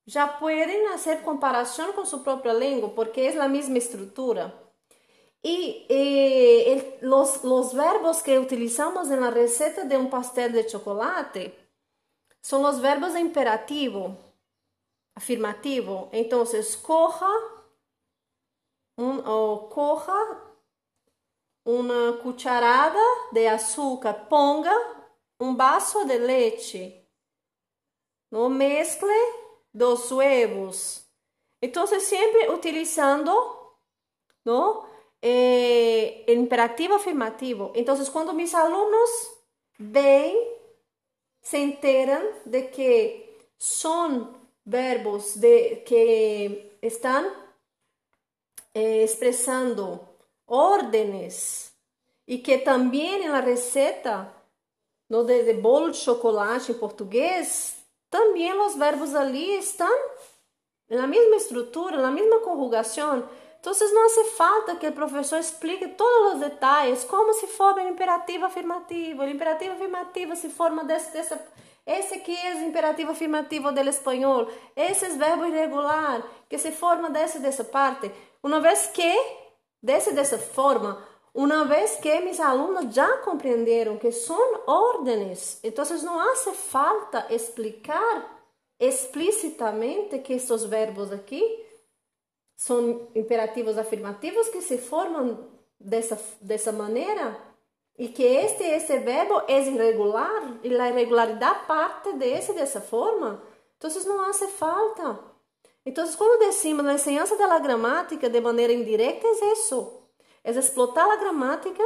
ya 0.05 0.39
pueden 0.39 0.87
hacer 0.87 1.21
comparación 1.21 1.91
con 1.93 2.07
su 2.07 2.23
propia 2.23 2.53
lengua 2.53 2.95
porque 2.95 3.27
es 3.27 3.35
la 3.35 3.47
misma 3.47 3.77
estructura. 3.77 4.66
Y 5.47 5.85
eh, 5.87 6.73
el, 6.73 7.09
los, 7.09 7.41
los 7.45 7.73
verbos 7.73 8.21
que 8.21 8.37
utilizamos 8.37 9.09
en 9.09 9.21
la 9.21 9.31
receta 9.31 9.85
de 9.85 9.95
un 9.95 10.09
pastel 10.09 10.51
de 10.51 10.65
chocolate 10.65 11.57
son 12.41 12.63
los 12.63 12.81
verbos 12.81 13.13
de 13.13 13.21
imperativo, 13.21 14.17
afirmativo. 15.15 16.09
Entonces, 16.11 16.75
coja, 16.75 17.29
un, 18.97 19.23
o 19.25 19.69
coja 19.69 20.17
uma 21.63 22.17
cucharada 22.21 22.99
de 23.31 23.47
açúcar, 23.47 24.27
ponga 24.27 24.75
um 25.39 25.55
vaso 25.55 26.03
de 26.03 26.17
leite, 26.17 27.07
no 28.29 28.49
mescle 28.49 29.17
dos 29.73 30.11
huevos. 30.11 31.05
Então, 31.61 31.87
sempre 31.87 32.49
utilizando 32.49 33.31
no, 34.43 34.86
eh, 35.27 36.33
imperativo 36.33 36.93
afirmativo. 36.93 37.71
Então, 37.75 37.95
quando 38.05 38.33
meus 38.33 38.53
alunos 38.53 39.11
veem, 39.77 40.55
se 41.41 41.57
enteram 41.57 42.33
de 42.45 42.63
que 42.63 43.25
são 43.57 44.35
verbos 44.65 45.35
de, 45.35 45.77
que 45.77 46.71
estão 46.81 47.31
eh, 48.73 49.03
expressando 49.03 49.99
órdenes 50.47 51.73
e 52.27 52.37
que 52.37 52.59
também 52.59 53.27
na 53.27 53.39
receita 53.39 54.33
no 55.09 55.23
de, 55.23 55.43
de 55.43 55.53
bolo 55.53 55.91
de 55.91 55.97
chocolate 55.97 56.71
em 56.71 56.75
português, 56.75 57.77
também 58.09 58.53
os 58.53 58.75
verbos 58.75 59.15
ali 59.15 59.57
estão 59.57 59.93
na 60.89 61.07
mesma 61.07 61.35
estrutura, 61.35 62.01
na 62.01 62.11
mesma 62.11 62.39
conjugação. 62.39 63.27
Então, 63.69 63.93
não 63.93 64.05
hace 64.05 64.23
falta 64.35 64.75
que 64.75 64.87
o 64.87 64.93
professor 64.93 65.39
explique 65.39 65.89
todos 65.89 66.33
os 66.33 66.39
detalhes, 66.39 67.03
como 67.03 67.33
se 67.33 67.47
forma 67.47 67.83
o 67.83 67.87
imperativo 67.89 68.45
afirmativo. 68.45 69.23
O 69.23 69.27
imperativo 69.27 69.73
afirmativo 69.73 70.35
se 70.35 70.49
forma 70.49 70.83
desse, 70.83 71.11
dessa. 71.11 71.39
Esse 71.85 72.15
aqui 72.15 72.35
é 72.35 72.55
o 72.55 72.67
imperativo 72.67 73.11
afirmativo 73.11 73.71
do 73.71 73.79
espanhol. 73.81 74.47
Esse 74.75 75.05
é 75.05 75.09
o 75.09 75.17
verbo 75.17 75.45
irregular, 75.45 76.23
que 76.47 76.57
se 76.57 76.71
forma 76.71 77.09
dessa, 77.09 77.39
dessa 77.39 77.63
parte. 77.63 78.11
Uma 78.41 78.59
vez 78.59 78.87
que 78.87 79.47
Desse 79.81 80.11
dessa 80.11 80.39
forma, 80.39 81.01
uma 81.33 81.63
vez 81.65 81.97
que 81.97 82.19
meus 82.21 82.39
alunos 82.39 82.93
já 82.93 83.17
compreenderam 83.19 83.97
que 83.97 84.11
são 84.11 84.63
ordens, 84.65 85.59
então 85.63 85.85
não 86.03 86.19
hace 86.19 86.51
falta 86.53 87.27
explicar 87.29 88.41
explicitamente 88.79 90.17
que 90.19 90.33
estes 90.33 90.63
verbos 90.63 91.11
aqui 91.11 91.66
são 92.57 93.07
imperativos 93.13 93.77
afirmativos 93.77 94.49
que 94.49 94.61
se 94.61 94.79
formam 94.79 95.47
dessa, 95.79 96.19
dessa 96.41 96.71
maneira 96.71 97.39
y 97.95 98.09
que 98.09 98.41
este, 98.41 98.75
este 98.75 98.97
verbo 98.97 99.43
es 99.47 99.67
irregular 99.67 100.59
y 100.63 100.69
la 100.69 100.89
irregularidad 100.89 101.67
parte 101.67 102.13
de 102.13 102.33
ese 102.33 102.53
de 102.53 102.63
esa 102.63 102.81
forma, 102.81 103.43
entonces 103.73 104.05
no 104.07 104.23
hace 104.23 104.47
falta. 104.47 105.19
Entonces, 105.85 106.17
cuando 106.17 106.45
decimos 106.45 106.83
la 106.83 106.93
enseñanza 106.93 107.35
de 107.35 107.47
la 107.47 107.59
gramática 107.59 108.27
de 108.27 108.41
manera 108.41 108.73
indirecta, 108.73 109.27
es 109.29 109.59
eso, 109.59 110.09
es 110.43 110.57
explotar 110.57 111.07
la 111.07 111.15
gramática 111.15 111.83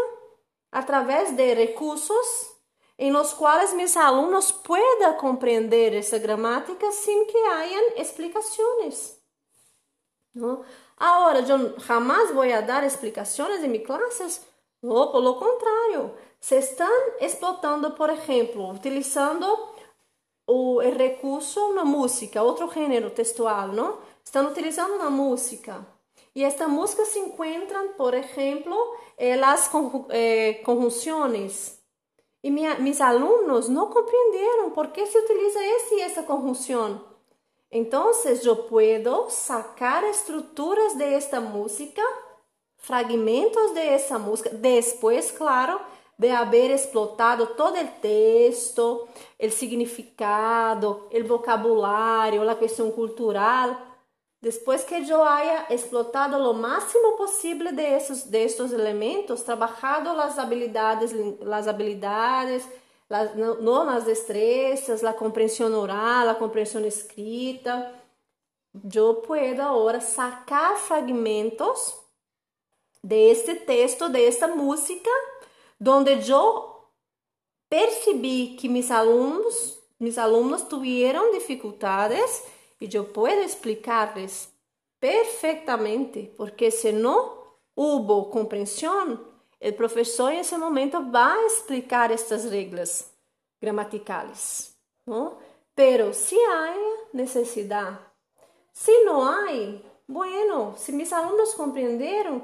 a 0.71 0.85
través 0.85 1.35
de 1.35 1.53
recursos 1.53 2.55
en 2.97 3.13
los 3.13 3.33
cuales 3.35 3.73
mis 3.73 3.97
alumnos 3.97 4.53
puedan 4.53 5.17
comprender 5.17 5.95
esa 5.95 6.17
gramática 6.17 6.91
sin 6.91 7.27
que 7.27 7.45
hayan 7.47 7.83
explicaciones. 7.97 9.20
¿No? 10.33 10.63
Ahora, 10.97 11.41
yo 11.41 11.75
jamás 11.79 12.33
voy 12.33 12.51
a 12.51 12.61
dar 12.61 12.83
explicaciones 12.83 13.63
en 13.63 13.71
mis 13.71 13.83
clases 13.83 14.41
No, 14.81 15.11
pelo 15.11 15.37
contrário, 15.37 16.15
se 16.39 16.57
estão 16.57 16.91
explotando, 17.19 17.93
por 17.93 18.09
exemplo, 18.09 18.71
utilizando 18.71 19.45
o, 20.47 20.77
o 20.77 20.79
recurso 20.79 21.73
na 21.73 21.85
música, 21.85 22.41
outro 22.41 22.71
gênero 22.71 23.11
textual, 23.11 23.67
não? 23.67 23.99
Estão 24.23 24.47
utilizando 24.47 24.97
na 24.97 25.09
música. 25.09 25.85
E 26.33 26.43
esta 26.43 26.67
música 26.67 27.05
se 27.05 27.19
encontra, 27.19 27.89
por 27.95 28.13
exemplo, 28.15 28.75
eh, 29.17 29.39
as 29.43 29.69
eh, 30.09 30.61
conjunções. 30.65 31.79
E 32.43 32.49
minha, 32.49 32.75
meus 32.79 33.01
alunos 33.01 33.69
não 33.69 33.87
compreenderam 33.91 34.71
por 34.71 34.87
que 34.87 35.05
se 35.05 35.17
utiliza 35.19 35.63
esse 35.63 35.95
e 35.95 36.01
essa 36.01 36.23
conjunção. 36.23 37.10
Então, 37.71 38.11
eu 38.43 38.55
posso 38.55 39.29
sacar 39.29 40.03
estruturas 40.03 40.95
de 40.95 41.05
esta 41.05 41.39
música 41.39 42.01
fragmentos 42.81 43.73
de 43.73 43.79
essa 43.79 44.17
música, 44.17 44.49
depois, 44.49 45.31
claro, 45.31 45.79
de 46.17 46.29
haber 46.29 46.71
explotado 46.71 47.47
todo 47.55 47.79
o 47.79 47.87
texto, 48.01 49.07
o 49.39 49.49
significado, 49.49 51.07
o 51.11 51.27
vocabulário, 51.27 52.47
a 52.47 52.55
questão 52.55 52.91
cultural, 52.91 53.77
depois 54.41 54.83
que 54.83 54.95
eu 54.95 55.23
haya 55.23 55.67
explotado 55.69 56.37
o 56.37 56.53
máximo 56.53 57.15
possível 57.15 57.71
de 57.71 57.83
esses 57.83 58.23
de 58.23 58.43
estos 58.43 58.71
elementos, 58.71 59.43
trabalhado 59.43 60.09
as 60.09 60.39
habilidades, 60.39 61.13
as 61.51 61.67
habilidades, 61.67 62.67
no, 63.35 63.89
as 63.89 64.05
destrezas, 64.05 65.03
a 65.03 65.13
compreensão 65.13 65.73
oral, 65.73 66.29
a 66.29 66.35
compreensão 66.35 66.85
escrita, 66.85 67.93
eu 68.93 69.15
puedo 69.15 69.61
agora 69.61 69.99
sacar 69.99 70.77
fragmentos 70.77 71.93
de 73.03 73.31
este 73.31 73.55
texto, 73.55 74.07
de 74.07 74.25
esta 74.25 74.47
música, 74.47 75.09
donde 75.79 76.21
yo 76.21 76.87
percibí 77.67 78.55
que 78.55 78.69
mis 78.69 78.91
alumnos, 78.91 79.79
mis 79.99 80.17
alumnos 80.17 80.69
tuvieron 80.69 81.31
dificultades 81.31 82.43
y 82.79 82.87
yo 82.87 83.11
puedo 83.11 83.41
explicarles 83.41 84.53
perfectamente, 84.99 86.33
porque 86.37 86.71
si 86.71 86.93
no 86.93 87.57
hubo 87.75 88.29
comprensión, 88.29 89.21
el 89.59 89.75
profesor 89.75 90.31
en 90.31 90.39
ese 90.39 90.57
momento 90.57 91.11
va 91.11 91.33
a 91.33 91.43
explicar 91.45 92.11
estas 92.11 92.49
reglas 92.49 93.10
gramaticales, 93.61 94.75
¿no? 95.05 95.37
Pero 95.75 96.13
si 96.13 96.37
hay 96.37 96.79
necesidad, 97.13 97.99
si 98.73 98.91
no 99.05 99.29
hay, 99.29 99.85
bueno, 100.07 100.75
si 100.77 100.91
mis 100.91 101.13
alumnos 101.13 101.53
comprendieron, 101.53 102.43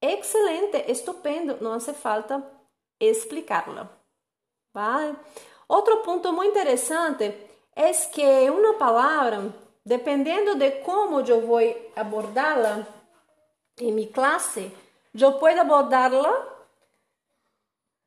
excelente, 0.00 0.90
estupendo, 0.90 1.58
não 1.60 1.72
hace 1.72 1.92
falta 1.92 2.42
explicá-la. 3.00 3.88
Vale? 4.72 5.16
Outro 5.68 5.98
ponto 5.98 6.32
muito 6.32 6.50
interessante 6.50 7.34
é 7.74 7.92
que 7.92 8.50
uma 8.50 8.74
palavra, 8.74 9.52
dependendo 9.84 10.54
de 10.56 10.70
como 10.82 11.20
eu 11.20 11.46
vou 11.46 11.60
abordá-la 11.96 12.86
em 13.80 13.92
minha 13.92 14.12
classe, 14.12 14.70
eu 15.14 15.32
posso 15.34 15.60
abordá-la 15.60 16.49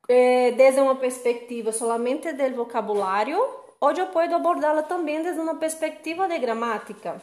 desde 0.08 0.82
uma 0.82 0.96
perspectiva 0.96 1.72
solamente 1.72 2.32
do 2.34 2.56
vocabulário 2.56 3.40
ou 3.80 3.92
eu 3.92 4.08
posso 4.08 4.34
abordá-la 4.34 4.84
também 4.84 5.22
desde 5.22 5.42
uma 5.42 5.56
perspectiva 5.56 6.28
de 6.28 6.40
gramática. 6.40 7.22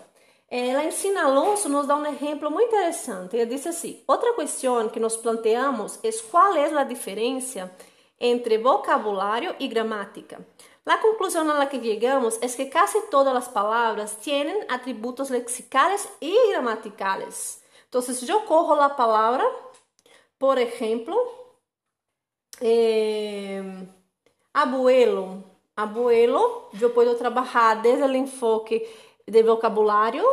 Ela 0.51 0.85
ensina 0.85 1.25
Alonso 1.25 1.69
nos 1.69 1.87
dá 1.87 1.97
um 1.97 2.05
exemplo 2.05 2.51
muito 2.51 2.75
interessante. 2.75 3.37
Ele 3.37 3.55
disse 3.55 3.69
assim: 3.69 4.03
outra 4.07 4.35
questão 4.35 4.89
que 4.89 4.99
nos 4.99 5.17
planteamos 5.17 5.99
é 6.03 6.11
qual 6.31 6.55
é 6.57 6.67
a 6.67 6.85
diferença 6.85 7.71
entre 8.19 8.59
vocabulário 8.59 9.55
e 9.59 9.69
gramática. 9.69 10.45
A 10.85 10.99
conclusão 10.99 11.49
a 11.49 11.55
la 11.55 11.67
que 11.67 11.81
chegamos 11.81 12.37
é 12.43 12.49
que 12.49 12.67
quase 12.67 13.01
todas 13.03 13.35
as 13.37 13.47
palavras 13.47 14.17
têm 14.17 14.65
atributos 14.69 15.31
lexicales 15.31 16.09
e 16.21 16.51
gramaticales. 16.51 17.63
Então, 17.89 18.03
eu 18.29 18.41
corro 18.41 18.75
a 18.75 18.91
palavra, 18.91 19.49
por 20.37 20.59
exemplo, 20.59 21.15
eh, 22.61 23.63
abuelo. 24.53 25.45
Abuelo, 25.77 26.69
eu 26.79 26.91
posso 26.91 27.15
trabalhar 27.15 27.81
desde 27.81 28.03
o 28.03 28.15
enfoque 28.15 28.87
de 29.27 29.43
vocabulário, 29.43 30.25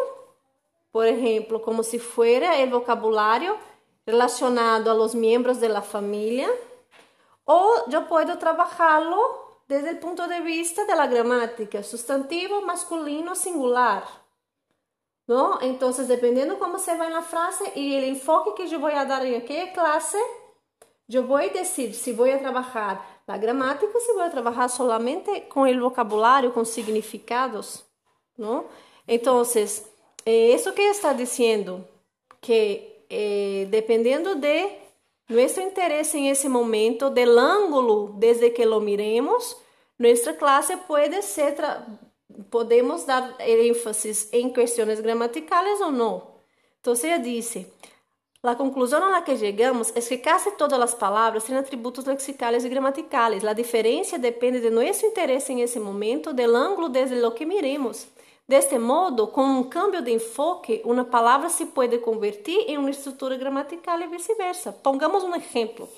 por 0.91 1.05
exemplo, 1.05 1.61
como 1.61 1.83
se 1.83 1.99
fuera 1.99 2.57
el 2.57 2.69
vocabulário 2.69 3.57
relacionado 4.05 4.91
a 4.91 4.93
los 4.93 5.15
miembros 5.15 5.59
de 5.59 5.69
la 5.69 5.81
familia, 5.81 6.49
o 7.45 7.85
yo 7.87 8.07
puedo 8.07 8.37
trabajarlo 8.37 9.61
desde 9.67 9.91
el 9.91 9.99
punto 9.99 10.27
de 10.27 10.41
vista 10.41 10.85
de 10.85 10.95
la 10.95 11.07
gramática, 11.07 11.83
sustantivo 11.83 12.61
masculino 12.61 13.35
singular. 13.35 14.03
¿No? 15.27 15.59
Entonces, 15.61 16.07
dependiendo 16.07 16.57
cómo 16.57 16.79
se 16.79 16.97
va 16.97 17.07
en 17.07 17.13
la 17.13 17.21
frase 17.21 17.73
y 17.75 17.95
el 17.95 18.05
enfoque 18.05 18.51
que 18.55 18.77
voy 18.77 18.93
a 18.93 19.03
dar 19.03 19.25
en 19.25 19.41
aquella 19.41 19.73
clase, 19.73 20.17
yo 21.07 21.23
voy 21.23 21.45
a 21.45 21.49
decir 21.49 21.93
si 21.93 22.11
voy 22.11 22.31
a 22.31 22.39
gramática, 22.39 23.91
si 23.99 24.11
voy 24.13 24.25
a 24.25 24.31
trabajar 24.31 24.69
solamente 24.69 25.47
con 25.47 25.67
el 25.67 25.79
vocabulario, 25.79 26.53
con 26.53 26.65
significados, 26.65 27.85
¿no? 28.35 28.65
Entonces, 29.05 29.85
eh, 30.25 30.53
eso 30.53 30.73
que 30.73 30.89
está 30.89 31.13
diciendo, 31.13 31.85
que 32.41 33.05
eh, 33.09 33.67
dependendo 33.71 34.35
de 34.35 34.79
nuestro 35.27 35.63
interés 35.63 36.13
en 36.15 36.25
ese 36.25 36.49
momento, 36.49 37.09
del 37.09 37.37
ángulo 37.37 38.13
desde 38.17 38.53
que 38.53 38.65
lo 38.65 38.79
miremos, 38.79 39.57
nuestra 39.97 40.37
clase 40.37 40.77
puede 40.77 41.21
ser, 41.21 41.57
podemos 42.49 43.05
dar 43.05 43.35
énfasis 43.39 44.29
en 44.31 44.53
cuestiones 44.53 45.01
gramaticales 45.01 45.81
o 45.81 45.91
no. 45.91 46.37
Entonces 46.75 47.05
ella 47.05 47.17
dice, 47.19 47.71
la 48.47 48.55
conclusión 48.55 49.03
a 49.03 49.09
la 49.09 49.25
que 49.25 49.35
llegamos 49.35 49.91
es 49.93 50.07
que 50.07 50.21
casi 50.21 50.51
todas 50.57 50.79
las 50.79 50.95
palabras 50.95 51.43
tienen 51.43 51.65
atributos 51.65 52.07
lexicales 52.07 52.63
y 52.63 52.69
gramaticales. 52.69 53.43
La 53.43 53.53
diferencia 53.53 54.17
depende 54.17 54.61
de 54.61 54.71
nuestro 54.71 55.05
interés 55.05 55.49
en 55.49 55.59
ese 55.59 55.81
momento, 55.81 56.31
del 56.31 56.55
ángulo 56.55 56.87
desde 56.87 57.19
lo 57.19 57.35
que 57.35 57.45
miremos. 57.45 58.07
Deste 58.47 58.79
modo, 58.79 59.33
com 59.33 59.43
um 59.43 59.65
cambio 59.65 60.01
de 60.01 60.13
enfoque, 60.13 60.81
uma 60.85 61.03
palavra 61.03 61.49
se 61.49 61.65
pode 61.65 61.97
convertir 61.97 62.63
em 62.69 62.77
uma 62.77 62.89
estrutura 62.89 63.35
gramatical 63.35 63.99
e 63.99 64.07
vice-versa. 64.07 64.71
Pongamos 64.71 65.25
um 65.25 65.35
exemplo. 65.35 65.89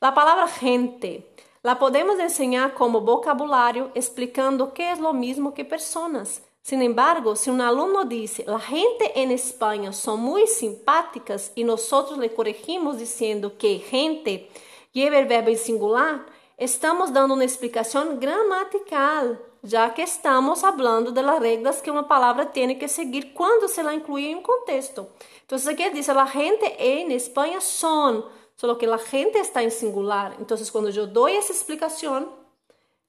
A 0.00 0.10
palavra 0.10 0.46
gente 0.46 1.22
la 1.62 1.74
podemos 1.74 2.18
enseñar 2.18 2.72
como 2.72 3.02
vocabulário, 3.02 3.90
explicando 3.94 4.68
que 4.68 4.80
é 4.80 4.94
lo 4.94 5.12
mismo 5.12 5.52
que 5.52 5.64
personas. 5.64 6.40
Sin 6.62 6.82
embargo, 6.82 7.36
si 7.36 7.50
un 7.50 7.60
alumno 7.60 8.04
dice, 8.04 8.44
la 8.46 8.60
gente 8.60 9.20
en 9.20 9.30
España 9.30 9.92
son 9.92 10.20
muy 10.20 10.46
simpáticas 10.46 11.52
y 11.54 11.64
nosotros 11.64 12.18
le 12.18 12.32
corregimos 12.32 12.98
diciendo 12.98 13.56
que 13.56 13.78
gente 13.78 14.48
lleva 14.92 15.18
el 15.18 15.26
verbo 15.26 15.50
en 15.50 15.58
singular, 15.58 16.26
estamos 16.56 17.12
dando 17.12 17.34
uma 17.34 17.44
explicação 17.44 18.18
gramatical 18.18 19.50
já 19.62 19.90
que 19.90 20.02
estamos 20.02 20.60
falando 20.60 21.12
das 21.12 21.40
regras 21.40 21.80
que 21.80 21.90
uma 21.90 22.04
palavra 22.04 22.46
tem 22.46 22.78
que 22.78 22.88
seguir 22.88 23.32
quando 23.34 23.68
se 23.68 23.82
la 23.82 23.94
inclui 23.94 24.26
em 24.26 24.36
um 24.36 24.42
contexto. 24.42 25.06
Então, 25.44 25.58
aqui 25.70 25.90
diz, 25.90 26.08
a 26.08 26.24
gente 26.26 26.64
em 26.78 27.12
Espanha 27.12 27.60
son, 27.60 28.24
só 28.56 28.74
que 28.74 28.86
a 28.86 28.96
gente 28.96 29.36
está 29.38 29.62
em 29.62 29.70
singular. 29.70 30.36
Então, 30.40 30.56
quando 30.72 30.90
eu 30.90 31.06
dou 31.06 31.28
essa 31.28 31.52
explicação, 31.52 32.32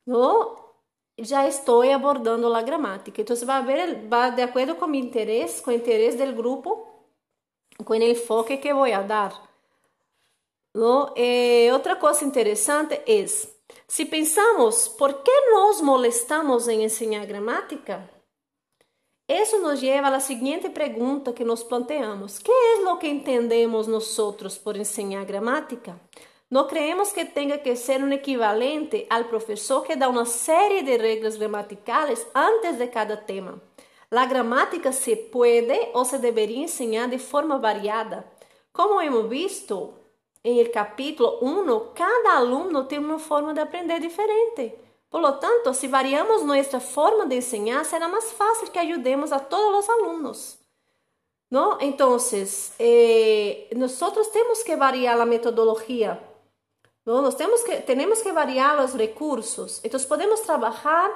no, 0.06 0.56
já 1.18 1.48
estou 1.48 1.82
abordando 1.82 2.54
a 2.54 2.62
gramática. 2.62 3.22
Então, 3.22 3.36
vai 3.46 3.64
ver, 3.64 4.08
de 4.36 4.42
acordo 4.42 4.76
com 4.76 4.86
o 4.86 4.96
interesse, 4.96 5.62
com 5.62 5.72
o 5.72 5.74
interesse 5.74 6.18
do 6.18 6.34
grupo, 6.34 6.88
com 7.84 7.94
o 7.94 7.96
enfoque 7.96 8.58
que 8.58 8.74
vou 8.74 8.88
dar. 9.04 9.50
No? 10.74 11.14
Eh, 11.16 11.70
outra 11.74 11.96
coisa 11.96 12.24
interessante 12.24 13.02
é 13.06 13.26
se 13.88 14.06
pensamos 14.06 14.88
por 14.88 15.22
que 15.22 15.32
nos 15.52 15.82
molestamos 15.82 16.68
em 16.68 16.84
ensinar 16.84 17.26
gramática, 17.26 18.10
isso 19.28 19.60
nos 19.60 19.82
leva 19.82 20.10
à 20.10 20.20
seguinte 20.20 20.70
pergunta 20.70 21.32
que 21.34 21.46
nos 21.46 21.64
planteamos: 21.64 22.40
¿Qué 22.40 22.52
é 22.52 22.90
o 22.90 22.98
que 22.98 23.08
entendemos 23.08 23.88
nós 23.88 24.18
por 24.58 24.76
ensinar 24.76 25.26
gramática? 25.26 26.00
Não 26.52 26.68
creemos 26.68 27.14
que 27.14 27.24
tenha 27.24 27.58
que 27.58 27.78
ser 27.78 28.04
um 28.04 28.12
equivalente 28.12 29.08
ao 29.10 29.24
professor 29.24 29.86
que 29.86 29.96
dá 29.96 30.10
uma 30.10 30.26
série 30.26 30.82
de 30.84 30.98
regras 30.98 31.38
gramaticais 31.38 32.28
antes 32.36 32.78
de 32.78 32.88
cada 32.88 33.16
tema. 33.16 33.62
A 34.12 34.26
gramática 34.26 34.92
se 34.92 35.16
pode 35.16 35.92
ou 35.94 36.04
se 36.04 36.18
deveria 36.18 36.66
ensinar 36.66 37.08
de 37.08 37.18
forma 37.18 37.58
variada. 37.58 38.30
Como 38.74 39.00
hemos 39.00 39.30
visto 39.30 39.94
em 40.44 40.60
el 40.60 40.70
capítulo 40.72 41.40
1, 41.42 41.94
cada 41.96 42.36
aluno 42.36 42.84
tem 42.84 43.00
uma 43.00 43.18
forma 43.18 43.54
de 43.54 43.62
aprender 43.62 44.02
diferente. 44.02 44.76
Por 45.10 45.22
lo 45.22 45.40
tanto, 45.40 45.74
se 45.74 45.88
variamos 45.88 46.44
nossa 46.44 46.82
forma 46.82 47.26
de 47.28 47.38
ensinar, 47.38 47.86
será 47.86 48.10
mais 48.10 48.30
fácil 48.34 48.70
que 48.70 48.80
ayudemos 48.80 49.32
a 49.32 49.40
todos 49.40 49.86
os 49.86 49.90
alunos. 49.90 50.60
¿No? 51.50 51.78
Entonces, 51.80 52.74
eh, 52.78 53.70
nosotros 53.74 54.30
tenemos 54.32 54.64
que 54.64 54.76
variar 54.76 55.18
la 55.18 55.26
metodología 55.26 56.31
¿no? 57.20 57.32
Tenemos 57.32 57.64
que, 57.64 57.78
tenemos 57.78 58.20
que 58.20 58.32
variar 58.32 58.78
los 58.78 58.94
recursos. 58.94 59.82
Entonces 59.84 60.08
podemos 60.08 60.42
trabajar 60.44 61.10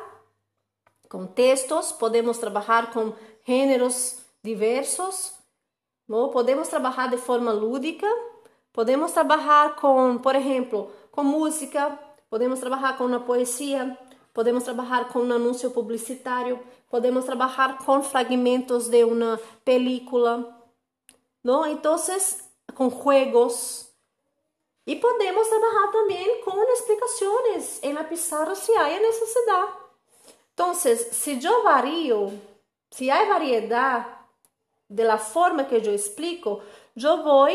con 1.08 1.34
textos, 1.34 1.94
podemos 1.94 2.40
trabajar 2.40 2.92
con 2.92 3.16
géneros 3.44 4.18
diversos, 4.42 5.36
¿no? 6.08 6.32
podemos 6.32 6.70
trabajar 6.70 7.10
de 7.10 7.18
forma 7.18 7.54
lúdica, 7.54 8.08
podemos 8.72 9.14
trabajar 9.14 9.76
con, 9.76 10.22
por 10.22 10.36
ejemplo, 10.36 10.92
con 11.12 11.28
música, 11.28 12.00
podemos 12.30 12.60
trabajar 12.60 12.98
con 12.98 13.08
una 13.08 13.26
poesía, 13.26 13.98
podemos 14.34 14.66
trabajar 14.66 15.08
con 15.08 15.22
un 15.22 15.32
anuncio 15.32 15.72
publicitario, 15.72 16.60
podemos 16.90 17.26
trabajar 17.26 17.78
con 17.86 18.04
fragmentos 18.04 18.92
de 18.92 19.06
una 19.06 19.40
película, 19.64 20.62
¿no? 21.42 21.66
Entonces, 21.66 22.50
con 22.74 22.90
juegos, 22.90 23.95
e 24.86 24.96
podemos 24.96 25.48
trabalhar 25.48 25.92
também 25.92 26.42
com 26.42 26.64
explicações 26.74 27.84
em 27.84 27.94
la 27.94 28.04
pizarra 28.04 28.54
se 28.54 28.72
há 28.76 29.00
necessidade. 29.00 29.74
Então, 30.54 30.74
se 30.74 31.40
eu 31.44 31.64
vario, 31.64 32.40
se 32.92 33.10
há 33.10 33.26
variedade 33.26 34.08
de 34.90 35.04
la 35.04 35.18
forma 35.18 35.64
que 35.66 35.76
eu 35.76 35.94
explico, 35.94 36.62
eu 36.96 37.24
vou 37.24 37.48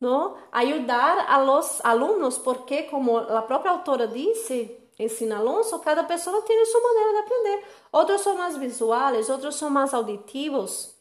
¿no? 0.00 0.36
ajudar 0.52 1.26
a 1.28 1.38
los 1.38 1.80
alunos, 1.84 2.38
porque 2.38 2.82
como 2.84 3.18
a 3.18 3.42
própria 3.42 3.70
autora 3.70 4.06
disse, 4.06 4.76
ensina 4.98 5.38
Alonso, 5.38 5.78
cada 5.78 6.04
pessoa 6.04 6.42
tem 6.42 6.66
sua 6.66 6.80
maneira 6.80 7.12
de 7.12 7.18
aprender. 7.18 7.64
Outros 7.92 8.20
são 8.20 8.36
mais 8.36 8.56
visuais, 8.56 9.30
outros 9.30 9.56
são 9.56 9.70
mais 9.70 9.94
auditivos. 9.94 10.93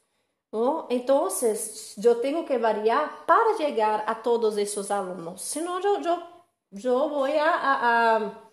¿No? 0.54 0.86
Entonces, 0.90 1.96
yo 1.98 2.18
tengo 2.18 2.46
que 2.46 2.60
variar 2.60 3.26
para 3.26 3.58
llegar 3.58 4.04
a 4.08 4.22
todos 4.22 4.56
esos 4.58 4.92
alumnos. 4.92 5.42
Si 5.42 5.60
no, 5.60 5.82
yo, 5.82 6.00
yo, 6.00 6.24
yo 6.70 7.10
voy 7.10 7.32
a, 7.32 7.54
a, 7.56 8.16
a 8.16 8.52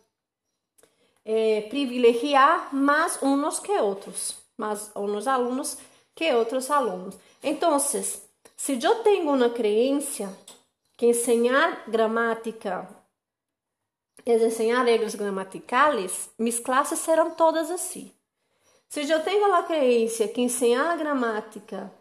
eh, 1.26 1.66
privilegiar 1.68 2.72
más 2.72 3.18
unos 3.20 3.60
que 3.60 3.78
otros, 3.78 4.42
más 4.56 4.90
unos 4.94 5.26
alumnos 5.26 5.76
que 6.14 6.34
otros 6.34 6.70
alumnos. 6.70 7.18
Entonces, 7.42 8.26
si 8.56 8.78
yo 8.78 9.02
tengo 9.02 9.32
una 9.32 9.52
creencia 9.52 10.34
que 10.96 11.08
enseñar 11.08 11.82
gramática 11.86 12.88
es 14.24 14.40
enseñar 14.42 14.86
reglas 14.86 15.16
gramaticales, 15.16 16.30
mis 16.38 16.60
clases 16.60 16.98
serão 16.98 17.30
todas 17.32 17.70
assim. 17.70 18.12
Se 18.90 19.08
eu 19.08 19.22
tenho 19.22 19.54
a 19.54 19.62
crença 19.62 20.26
que 20.26 20.40
ensinar 20.40 20.90
a 20.90 20.96
gramática 20.96 21.92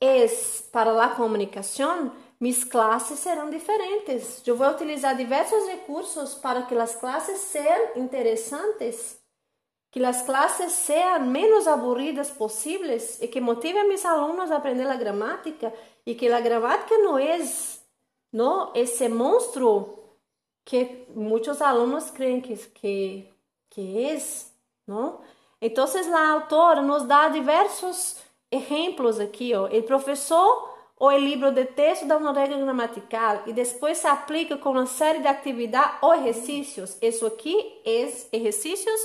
é 0.00 0.24
para 0.72 1.04
a 1.04 1.10
comunicação, 1.10 2.10
minhas 2.40 2.64
classes 2.64 3.18
serão 3.18 3.50
diferentes. 3.50 4.42
Eu 4.46 4.56
vou 4.56 4.66
utilizar 4.70 5.14
diversos 5.14 5.66
recursos 5.66 6.34
para 6.34 6.62
que 6.62 6.74
as 6.74 6.94
classes 6.94 7.38
sejam 7.38 7.96
interessantes, 7.96 9.20
que 9.90 10.02
as 10.02 10.22
classes 10.22 10.72
sejam 10.72 11.26
menos 11.26 11.68
aburridas 11.68 12.30
possíveis 12.30 13.20
e 13.20 13.28
que 13.28 13.38
motive 13.38 13.78
a 13.78 13.86
meus 13.86 14.06
alunos 14.06 14.50
a 14.50 14.56
aprender 14.56 14.88
a 14.88 14.96
gramática 14.96 15.70
e 16.06 16.14
que 16.14 16.32
a 16.32 16.40
gramática 16.40 16.96
não 16.96 17.18
é 17.18 17.38
não 18.32 18.72
esse 18.74 19.06
monstro 19.06 19.98
que 20.64 21.04
muitos 21.14 21.60
alunos 21.60 22.10
creem 22.10 22.40
que 22.40 22.56
que 22.56 23.28
que 23.68 24.02
é, 24.02 24.18
não? 24.86 25.20
Então, 25.64 25.86
a 25.86 26.32
autora 26.32 26.82
nos 26.82 27.04
dá 27.04 27.28
diversos 27.28 28.16
exemplos 28.50 29.20
aqui. 29.20 29.52
O 29.54 29.82
professor 29.84 30.70
ou 30.98 31.08
o 31.08 31.16
livro 31.16 31.52
de 31.52 31.64
texto 31.66 32.04
dá 32.04 32.16
uma 32.16 32.32
regra 32.32 32.58
gramatical 32.58 33.44
e 33.46 33.52
depois 33.52 33.98
se 33.98 34.08
aplica 34.08 34.56
com 34.56 34.72
uma 34.72 34.86
série 34.86 35.20
de 35.20 35.28
atividades 35.28 35.98
ou 36.02 36.14
exercícios. 36.14 36.98
Isso 37.00 37.24
aqui 37.24 37.80
é 37.84 38.10
exercícios 38.32 39.00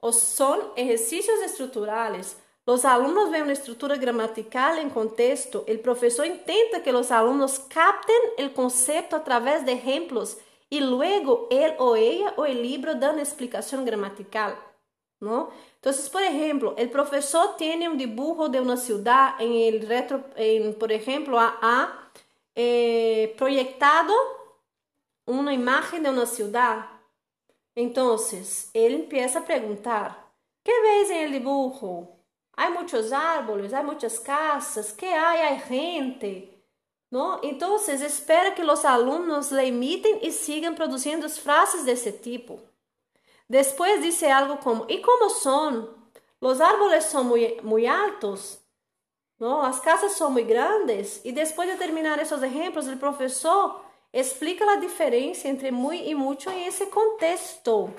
ou 0.00 0.10
são 0.10 0.72
exercícios 0.74 1.38
estruturais. 1.42 2.34
Os 2.66 2.86
alunos 2.86 3.28
veem 3.28 3.42
uma 3.42 3.52
estrutura 3.52 3.94
gramatical 3.98 4.76
em 4.76 4.88
contexto. 4.88 5.66
O 5.68 5.78
professor 5.78 6.24
intenta 6.24 6.80
que 6.80 6.90
os 6.90 7.12
alunos 7.12 7.58
captem 7.58 8.36
o 8.38 8.50
conceito 8.50 9.14
através 9.16 9.64
de 9.64 9.72
exemplos 9.72 10.38
e 10.70 10.80
logo 10.80 11.46
ele 11.50 11.74
ou 11.78 11.94
ela 11.94 12.34
ou 12.38 12.44
o 12.44 12.46
livro 12.46 12.94
dão 12.94 13.18
explicação 13.18 13.84
gramatical. 13.84 14.56
¿no? 15.20 15.52
Entonces, 15.82 16.10
por 16.10 16.22
ejemplo, 16.22 16.74
el 16.76 16.90
profesor 16.90 17.56
tiene 17.56 17.88
un 17.88 17.96
dibujo 17.96 18.50
de 18.50 18.60
una 18.60 18.76
ciudad 18.76 19.40
en 19.40 19.52
el 19.52 19.86
retro, 19.86 20.24
en, 20.36 20.78
por 20.78 20.92
ejemplo, 20.92 21.40
ha, 21.40 22.10
eh, 22.54 23.34
proyectado 23.38 24.12
una 25.24 25.54
imagen 25.54 26.02
de 26.02 26.10
una 26.10 26.26
ciudad. 26.26 26.84
Entonces, 27.74 28.70
él 28.74 28.94
empieza 28.94 29.38
a 29.38 29.46
preguntar, 29.46 30.30
¿qué 30.62 30.72
ves 30.82 31.10
en 31.10 31.24
el 31.24 31.32
dibujo? 31.32 32.18
Hay 32.56 32.70
muchos 32.72 33.10
árboles, 33.10 33.72
hay 33.72 33.84
muchas 33.84 34.20
casas, 34.20 34.92
¿qué 34.92 35.14
hay? 35.14 35.40
Hay 35.40 35.60
gente. 35.60 36.62
¿No? 37.10 37.40
Entonces, 37.42 38.02
espera 38.02 38.54
que 38.54 38.62
los 38.62 38.84
alumnos 38.84 39.50
le 39.50 39.66
imiten 39.66 40.18
y 40.20 40.30
sigan 40.30 40.74
produciendo 40.74 41.26
frases 41.30 41.86
de 41.86 41.92
ese 41.92 42.12
tipo. 42.12 42.60
Después 43.50 44.00
dice 44.00 44.30
algo 44.30 44.60
como, 44.60 44.84
¿y 44.86 45.00
cómo 45.00 45.28
son? 45.28 45.90
Los 46.40 46.60
árboles 46.60 47.12
muy, 47.24 47.56
muy 47.64 47.84
altos, 47.84 48.60
¿no? 49.40 49.64
Las 49.64 49.80
casas 49.80 50.14
son 50.14 50.34
muy 50.34 50.44
grandes. 50.44 51.20
Y 51.24 51.32
después 51.32 51.68
de 51.68 51.74
terminar 51.74 52.20
esos 52.20 52.44
ejemplos, 52.44 52.86
el 52.86 52.96
profesor 52.96 53.80
explica 54.12 54.64
la 54.64 54.76
diferencia 54.76 55.50
entre 55.50 55.72
muy 55.72 55.98
y 55.98 56.14
mucho 56.14 56.52
en 56.52 56.58
ese 56.58 56.88
contexto, 56.90 57.90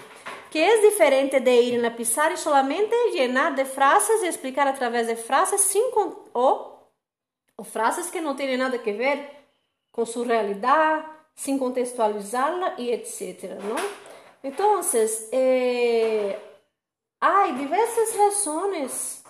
que 0.49 0.69
es 0.69 0.81
diferente 0.83 1.41
de 1.41 1.53
ir 1.61 1.73
en 1.73 1.81
la 1.81 1.97
pizarra 1.97 2.35
y 2.35 2.37
solamente 2.37 2.95
llenar 3.11 3.53
de 3.53 3.65
frases 3.65 4.23
y 4.23 4.27
explicar 4.27 4.69
a 4.69 4.75
través 4.75 5.07
de 5.07 5.17
frases 5.17 5.59
sin 5.59 5.83
o, 6.31 6.79
o 7.57 7.63
frases 7.65 8.09
que 8.09 8.21
no 8.21 8.37
tienen 8.37 8.59
nada 8.61 8.81
que 8.81 8.93
ver 8.93 9.49
con 9.91 10.07
su 10.07 10.23
realidad, 10.23 11.03
sin 11.35 11.59
contextualizarla 11.59 12.75
y 12.77 12.91
etcétera, 12.91 13.55
¿no? 13.55 14.10
Então, 14.43 14.81
eh, 15.31 16.39
há 17.19 17.47
diversas 17.51 18.15
razões 18.15 19.21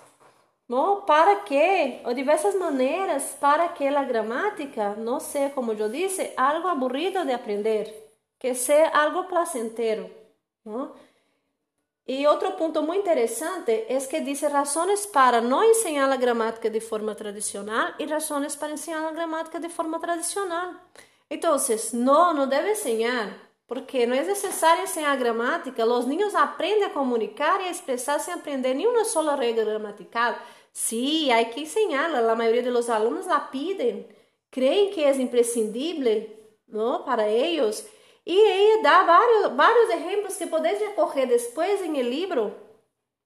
para 1.05 1.41
que, 1.41 1.99
ou 2.05 2.13
diversas 2.13 2.55
maneiras 2.55 3.35
para 3.39 3.67
que 3.69 3.85
a 3.85 4.03
gramática 4.03 4.95
não 4.95 5.19
seja, 5.19 5.53
como 5.53 5.73
eu 5.73 5.89
disse, 5.89 6.31
algo 6.37 6.67
aburrido 6.67 7.25
de 7.25 7.33
aprender, 7.33 7.93
que 8.39 8.53
seja 8.55 8.89
algo 8.89 9.25
placentero. 9.25 10.09
Não? 10.63 10.95
E 12.07 12.25
outro 12.25 12.53
ponto 12.53 12.81
muito 12.81 13.01
interessante 13.01 13.85
é 13.87 13.97
que 13.99 14.21
diz 14.21 14.41
razões 14.41 15.05
para 15.05 15.41
não 15.41 15.63
ensinar 15.63 16.09
a 16.11 16.15
gramática 16.15 16.69
de 16.69 16.79
forma 16.79 17.13
tradicional 17.15 17.93
e 17.99 18.05
razões 18.05 18.55
para 18.55 18.71
ensinar 18.71 19.07
a 19.07 19.11
gramática 19.11 19.59
de 19.59 19.69
forma 19.69 19.99
tradicional. 19.99 20.73
Então, 21.29 21.55
não, 21.93 22.33
não 22.33 22.47
deve 22.47 22.71
ensinar 22.71 23.50
porque 23.71 24.05
não 24.05 24.17
é 24.17 24.21
necessário 24.21 24.83
ensinar 24.83 25.15
gramática, 25.15 25.85
os 25.85 26.05
niños 26.05 26.35
aprendem 26.35 26.83
a 26.83 26.89
comunicar 26.89 27.61
e 27.61 27.69
a 27.69 27.71
expressar 27.71 28.19
sem 28.19 28.33
aprender 28.33 28.73
nenhuma 28.73 29.05
sola 29.05 29.33
regra 29.33 29.63
gramatical. 29.63 30.35
Sí, 30.73 31.31
há 31.31 31.41
que 31.45 31.61
ensinar, 31.61 32.13
a 32.13 32.35
maioria 32.35 32.69
dos 32.69 32.89
alunos 32.89 33.27
la 33.27 33.39
piden, 33.39 34.09
creem 34.51 34.89
que 34.89 35.01
é 35.01 35.15
imprescindível 35.15 36.29
¿no? 36.67 37.05
para 37.05 37.29
eles. 37.29 37.89
E 38.25 38.37
ela 38.37 38.83
dá 38.83 39.03
vários, 39.03 39.55
vários 39.55 39.89
exemplos 39.89 40.35
que 40.35 40.47
podeis 40.47 40.77
recorrer 40.77 41.27
depois 41.27 41.81
em 41.81 41.95
el 41.95 42.09
libro. 42.09 42.53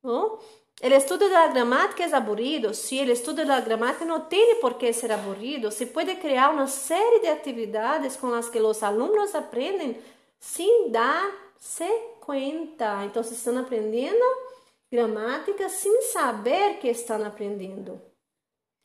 ¿no? 0.03 0.37
El 0.79 0.93
estudio 0.93 1.27
de 1.27 1.33
la 1.33 1.47
gramática 1.47 2.05
es 2.05 2.13
aburrido. 2.13 2.71
Sí, 2.75 2.99
el 2.99 3.09
estudio 3.09 3.45
de 3.45 3.49
la 3.49 3.61
gramática 3.61 4.05
no 4.05 4.27
tiene 4.27 4.53
por 4.61 4.77
qué 4.77 4.93
ser 4.93 5.11
aburrido. 5.11 5.71
Se 5.71 5.87
puede 5.87 6.19
crear 6.19 6.53
una 6.53 6.67
serie 6.67 7.19
de 7.21 7.29
actividades 7.29 8.15
con 8.15 8.31
las 8.31 8.51
que 8.51 8.59
los 8.59 8.83
alumnos 8.83 9.33
sem 10.45 10.91
dar-se 10.91 11.89
conta. 12.21 13.03
Então, 13.03 13.23
vocês 13.23 13.39
estão 13.39 13.57
aprendendo 13.57 14.23
gramática 14.91 15.67
sem 15.67 16.03
saber 16.03 16.77
que 16.77 16.87
estão 16.87 17.25
aprendendo. 17.25 17.99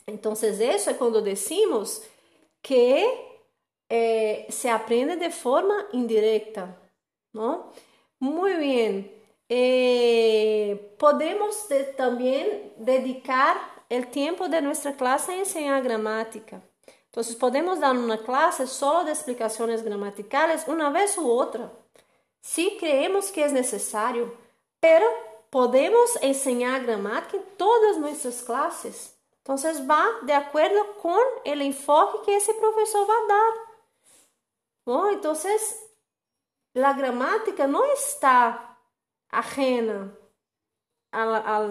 Então, 0.06 0.32
isso 0.32 0.90
é 0.90 0.94
quando 0.94 1.20
decimos 1.20 2.02
que 2.62 3.04
eh, 3.90 4.46
se 4.48 4.68
aprende 4.70 5.16
de 5.16 5.30
forma 5.30 5.86
indirecta, 5.92 6.80
¿no? 7.34 7.70
Muy 8.18 8.54
bien. 8.54 9.12
Eh, 9.48 10.96
podemos 10.98 11.68
de, 11.68 11.84
también 11.84 12.72
dedicar 12.78 13.56
el 13.90 14.06
tiempo 14.10 14.48
de 14.48 14.62
nuestra 14.62 14.96
clase 14.96 15.32
a 15.32 15.38
enseñar 15.38 15.82
gramática. 15.82 16.62
Entonces 17.10 17.34
podemos 17.34 17.80
dar 17.80 17.96
una 17.96 18.18
clase 18.18 18.66
solo 18.68 19.04
de 19.04 19.10
explicaciones 19.10 19.82
gramaticales 19.82 20.68
una 20.68 20.90
vez 20.90 21.18
u 21.18 21.28
otra, 21.28 21.72
si 22.40 22.76
creemos 22.78 23.32
que 23.32 23.44
es 23.44 23.52
necesario, 23.52 24.32
pero 24.78 25.06
podemos 25.50 26.16
enseñar 26.22 26.84
gramática 26.84 27.36
en 27.36 27.44
todas 27.56 27.98
nuestras 27.98 28.42
clases. 28.42 29.16
Entonces 29.38 29.88
va 29.90 30.06
de 30.22 30.34
acuerdo 30.34 30.96
con 31.02 31.18
el 31.44 31.60
enfoque 31.62 32.18
que 32.26 32.36
ese 32.36 32.54
profesor 32.54 33.08
va 33.08 33.14
a 33.14 33.26
dar. 33.26 35.12
Entonces, 35.12 35.84
la 36.72 36.92
gramática 36.92 37.66
no 37.66 37.84
está 37.92 38.78
ajena 39.28 40.12
a 41.12 41.22
a, 41.22 41.66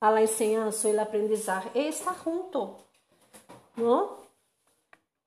a 0.00 0.10
la 0.10 0.20
enseñanza 0.20 0.88
y 0.88 0.92
el 0.92 0.98
aprendizaje, 0.98 1.88
está 1.88 2.14
junto. 2.14 2.84
¿no? 3.76 4.23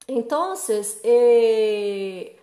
Entonces, 0.08 1.02
eh, 1.04 2.36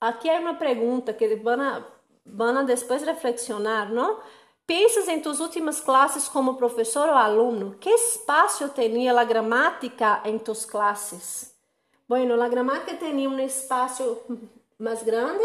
aqui 0.00 0.28
há 0.28 0.38
uma 0.38 0.54
pergunta 0.54 1.14
que 1.14 1.36
vão, 1.36 1.84
vão 2.26 2.64
depois 2.64 3.02
reflexionar, 3.02 3.92
não? 3.92 4.20
Pensas 4.66 5.08
em 5.08 5.20
tuas 5.20 5.40
últimas 5.40 5.80
classes 5.80 6.28
como 6.28 6.56
professor 6.56 7.08
ou 7.08 7.14
aluno? 7.14 7.76
Que 7.80 7.90
espaço 7.90 8.68
tinha 8.70 9.18
a 9.18 9.24
gramática 9.24 10.22
em 10.24 10.38
tuas 10.38 10.64
classes? 10.64 11.54
Bueno, 12.08 12.40
a 12.40 12.48
gramática 12.48 12.96
tinha 12.96 13.28
um 13.28 13.38
espaço 13.40 14.22
mais 14.78 15.02
grande, 15.02 15.42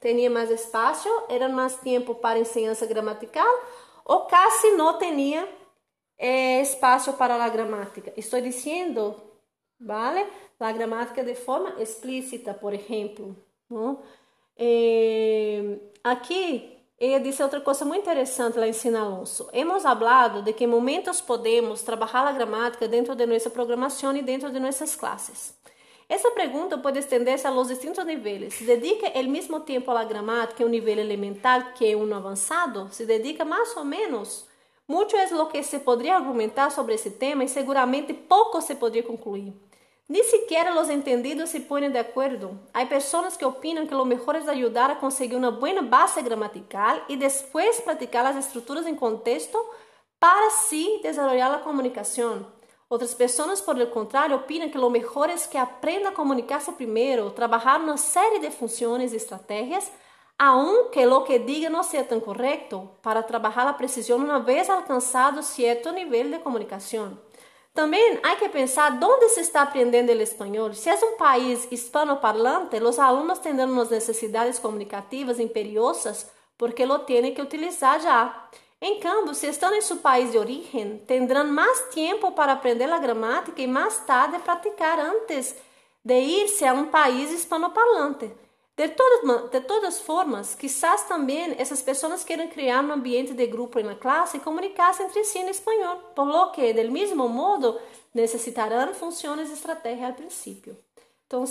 tinha 0.00 0.30
mais 0.30 0.50
espaço, 0.50 1.08
era 1.28 1.48
mais 1.48 1.76
tempo 1.76 2.14
para 2.14 2.38
ensinança 2.38 2.86
gramatical 2.86 3.46
ou 4.04 4.20
quase 4.26 4.70
não 4.72 4.98
tinha 4.98 5.48
eh, 6.18 6.60
espaço 6.62 7.12
para 7.14 7.42
a 7.42 7.48
gramática. 7.48 8.12
Estou 8.16 8.40
dizendo, 8.40 9.14
vale? 9.78 10.26
A 10.58 10.72
gramática 10.72 11.22
de 11.22 11.34
forma 11.34 11.80
explícita, 11.80 12.54
por 12.54 12.72
exemplo. 12.72 13.36
Não? 13.68 14.00
Eh, 14.56 15.78
aqui 16.02 16.74
ella 16.98 17.18
dice 17.18 17.42
otra 17.42 17.60
cosa 17.60 17.84
muy 17.84 17.98
interesante, 17.98 18.58
la 18.58 18.66
ensina 18.66 19.02
Alonso. 19.02 19.50
Hemos 19.52 19.84
hablado 19.84 20.42
de 20.42 20.54
que 20.54 20.66
momentos 20.66 21.20
podemos 21.20 21.84
trabajar 21.84 22.24
la 22.24 22.32
gramática 22.32 22.86
dentro 22.86 23.16
de 23.16 23.26
nuestra 23.26 23.52
programación 23.52 24.16
y 24.16 24.22
dentro 24.22 24.50
de 24.50 24.60
nuestras 24.60 24.96
clases. 24.96 25.54
Essa 26.08 26.30
pergunta 26.30 26.80
pode 26.80 27.00
estender-se 27.00 27.48
a 27.48 27.50
los 27.50 27.68
distintos 27.68 28.06
níveis. 28.06 28.54
Se 28.54 28.64
dedica 28.64 29.08
el 29.08 29.28
mismo 29.28 29.62
tiempo 29.62 29.90
a 29.90 29.94
la 29.94 30.04
gramática 30.04 30.62
en 30.62 30.66
un 30.66 30.72
nivel 30.72 30.98
elemental 30.98 31.74
que 31.74 31.96
uno 31.96 32.14
avançado? 32.14 32.88
Se 32.92 33.04
dedica 33.04 33.44
mais 33.44 33.76
ou 33.76 33.84
menos? 33.84 34.46
Muito 34.86 35.16
é 35.16 35.24
o 35.34 35.46
que 35.46 35.62
se 35.62 35.78
poderia 35.78 36.14
argumentar 36.14 36.70
sobre 36.70 36.94
esse 36.94 37.10
tema 37.10 37.42
e 37.42 37.48
seguramente 37.48 38.12
pouco 38.12 38.60
se 38.60 38.74
poderia 38.74 39.02
concluir. 39.02 39.54
Ni 40.06 40.22
siquiera 40.22 40.74
los 40.74 40.90
entendidos 40.90 41.48
se 41.48 41.60
ponen 41.60 41.90
de 41.90 41.98
acuerdo. 41.98 42.60
Hay 42.74 42.84
personas 42.84 43.38
que 43.38 43.46
opinan 43.46 43.86
que 43.88 43.94
lo 43.94 44.04
mejor 44.04 44.36
es 44.36 44.46
ayudar 44.46 44.90
a 44.90 44.98
conseguir 44.98 45.38
una 45.38 45.48
buena 45.48 45.80
base 45.80 46.20
gramatical 46.20 47.02
y 47.08 47.16
después 47.16 47.80
practicar 47.80 48.24
las 48.24 48.36
estructuras 48.36 48.84
en 48.84 48.96
contexto 48.96 49.58
para 50.18 50.46
así 50.48 51.00
desarrollar 51.02 51.50
la 51.50 51.62
comunicación. 51.62 52.46
Otras 52.88 53.14
personas, 53.14 53.62
por 53.62 53.80
el 53.80 53.88
contrario, 53.88 54.36
opinan 54.36 54.70
que 54.70 54.78
lo 54.78 54.90
mejor 54.90 55.30
es 55.30 55.48
que 55.48 55.58
aprenda 55.58 56.10
a 56.10 56.14
comunicarse 56.14 56.72
primero, 56.72 57.32
trabajar 57.32 57.80
una 57.80 57.96
serie 57.96 58.40
de 58.40 58.50
funciones 58.50 59.14
y 59.14 59.16
estrategias, 59.16 59.90
aunque 60.38 61.06
lo 61.06 61.24
que 61.24 61.38
diga 61.38 61.70
no 61.70 61.82
sea 61.84 62.06
tan 62.06 62.20
correcto, 62.20 62.96
para 63.02 63.26
trabajar 63.26 63.64
la 63.64 63.76
precisión 63.76 64.22
una 64.22 64.38
vez 64.38 64.68
alcanzado 64.68 65.42
cierto 65.42 65.92
nivel 65.92 66.30
de 66.30 66.40
comunicación. 66.40 67.20
Também 67.74 68.20
há 68.22 68.36
que 68.36 68.48
pensar 68.48 68.96
onde 69.02 69.28
se 69.30 69.40
está 69.40 69.62
aprendendo 69.62 70.12
o 70.12 70.22
espanhol. 70.22 70.72
Se 70.74 70.88
é 70.88 70.94
um 70.94 71.16
país 71.16 71.66
hispanoparlante, 71.72 72.80
os 72.80 73.00
alunos 73.00 73.40
terão 73.40 73.68
umas 73.68 73.90
necessidades 73.90 74.60
comunicativas 74.60 75.40
imperiosas 75.40 76.30
porque 76.56 76.86
lo 76.86 77.00
têm 77.00 77.34
que 77.34 77.42
utilizar 77.42 78.00
já. 78.00 78.48
Em 78.80 79.00
cambio, 79.00 79.34
se 79.34 79.48
estão 79.48 79.74
em 79.74 79.80
seu 79.80 79.96
país 79.96 80.30
de 80.30 80.38
origem, 80.38 80.98
terão 80.98 81.48
mais 81.48 81.88
tempo 81.92 82.30
para 82.30 82.52
aprender 82.52 82.90
a 82.92 82.98
gramática 82.98 83.60
e 83.60 83.66
mais 83.66 83.98
tarde 84.06 84.38
praticar 84.38 85.00
antes 85.00 85.56
de 86.04 86.20
ir-se 86.20 86.64
a 86.64 86.72
um 86.72 86.86
país 86.86 87.32
hispanoparlante. 87.32 88.30
De 88.76 88.88
todas, 88.88 89.50
de 89.50 89.60
todas 89.60 90.00
formas, 90.00 90.56
quizás 90.56 91.04
também 91.04 91.54
essas 91.58 91.80
pessoas 91.80 92.24
queiram 92.24 92.48
criar 92.48 92.84
um 92.84 92.92
ambiente 92.92 93.32
de 93.32 93.46
grupo 93.46 93.80
na 93.80 93.94
classe 93.94 94.36
e 94.36 94.40
comunicar-se 94.40 95.02
entre 95.02 95.22
si 95.24 95.38
em 95.38 95.48
espanhol, 95.48 95.96
por 96.14 96.26
lo 96.26 96.50
que, 96.50 96.72
del 96.72 96.90
mesmo 96.90 97.28
modo, 97.28 97.80
necessitarão 98.12 98.92
funções 98.92 99.46
de 99.46 99.54
estratégia 99.54 100.08
al 100.08 100.14
princípio. 100.14 100.76
Então, 101.24 101.44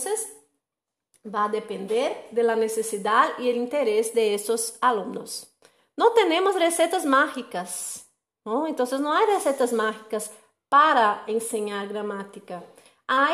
vai 1.23 1.49
depender 1.49 2.27
da 2.33 2.57
necessidade 2.57 3.41
e 3.41 3.53
do 3.53 3.59
interesse 3.59 4.13
de 4.13 4.33
esses 4.33 4.77
alunos. 4.81 5.47
Não 5.95 6.13
temos 6.13 6.55
receitas 6.55 7.05
mágicas, 7.05 8.05
não? 8.45 8.67
então 8.67 8.85
não 8.99 9.13
há 9.13 9.25
receitas 9.25 9.71
mágicas 9.71 10.29
para 10.69 11.23
ensinar 11.27 11.87
gramática. 11.87 12.61
Há 13.07 13.33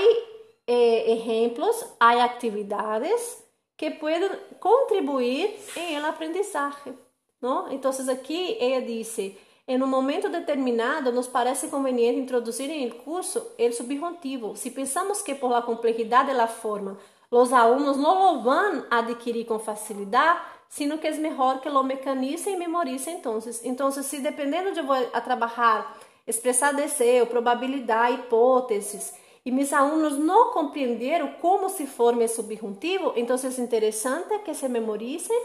eh, 0.67 1.12
exemplos, 1.13 1.86
há 1.99 2.23
atividades 2.23 3.49
que 3.80 3.92
pueden 3.92 4.30
contribuir 4.60 5.56
en 5.78 5.96
el 5.96 6.04
aprendizaje, 6.04 6.94
¿no? 7.39 7.72
Entonces 7.72 8.10
aquí 8.10 8.58
ella 8.60 8.82
dice, 8.82 9.39
en 9.65 9.82
un 9.82 9.89
momento 9.89 10.28
determinado 10.28 11.13
nos 11.13 11.30
parece 11.30 11.70
conveniente 11.70 12.20
introducir 12.20 12.70
en 12.70 12.82
el 12.82 12.98
curso 12.98 13.54
el 13.58 13.74
subjuntivo. 13.74 14.58
Si 14.58 14.70
pensamos 14.70 15.24
que 15.24 15.34
por 15.34 15.52
la 15.52 15.62
complejidad 15.62 16.26
de 16.26 16.34
la 16.34 16.48
forma 16.48 16.98
los 17.32 17.54
alumnos 17.54 17.96
no 17.96 18.15
lo 18.15 18.52
a 18.52 18.98
adquirir 18.98 19.48
con 19.48 19.62
facilidad, 19.62 20.36
sino 20.68 21.00
que 21.00 21.08
es 21.08 21.18
mejor 21.18 21.62
que 21.62 21.70
lo 21.70 21.82
mecanicen 21.82 22.56
y 22.56 22.58
memoricen 22.58 23.15
entonces. 23.15 23.62
Entonces, 23.63 24.06
si 24.06 24.18
dependiendo 24.18 24.72
de 24.72 24.82
voy 24.82 25.00
a 25.13 25.24
trabajar, 25.24 25.86
expresar 26.26 26.76
deseo, 26.76 27.30
probabilidad, 27.30 28.10
hipótesis, 28.12 29.13
e 29.45 29.52
meus 29.52 29.71
alunos 29.73 30.17
não 30.17 30.52
compreenderam 30.52 31.34
como 31.41 31.69
se 31.69 31.88
forma 31.88 32.23
esse 32.23 32.36
subjuntivo, 32.36 33.13
então 33.15 33.36
é 33.36 33.62
interessante 33.62 34.39
que 34.39 34.54
se 34.54 34.67
memorizem, 34.67 35.41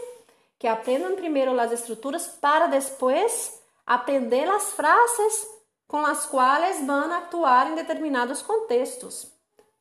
que 0.59 0.67
aprendam 0.67 1.15
primeiro 1.15 1.59
as 1.59 1.71
estruturas 1.71 2.27
para 2.27 2.67
depois 2.67 3.59
aprender 3.85 4.47
as 4.49 4.73
frases 4.73 5.47
com 5.87 6.05
as 6.05 6.25
quais 6.25 6.85
vão 6.85 7.13
atuar 7.13 7.71
em 7.71 7.75
determinados 7.75 8.41
contextos. 8.41 9.31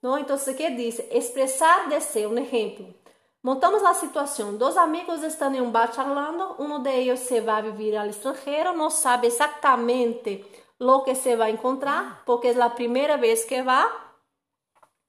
Não? 0.03 0.19
Então, 0.19 0.37
aqui 0.37 0.71
diz 0.71 1.01
expressar 1.11 1.89
desejo. 1.89 2.29
Um 2.29 2.39
exemplo. 2.39 2.95
Montamos 3.43 3.83
a 3.83 3.95
situação: 3.95 4.57
dois 4.57 4.77
amigos 4.77 5.23
estão 5.23 5.55
em 5.55 5.61
um 5.61 5.71
bar 5.71 5.93
charlando, 5.93 6.57
um 6.59 6.83
de 6.83 6.91
eles 6.91 7.21
se 7.21 7.41
vai 7.41 7.63
viver 7.63 7.97
ao 7.97 8.07
estrangeiro, 8.07 8.77
não 8.77 8.91
sabe 8.91 9.27
exatamente 9.27 10.45
o 10.79 11.01
que 11.03 11.15
se 11.15 11.37
vai 11.37 11.53
encontrar, 11.53 12.23
porque 12.27 12.49
é 12.49 12.63
a 12.63 12.71
primeira 12.71 13.17
vez 13.17 13.45
que 13.45 13.63
vai 13.63 14.04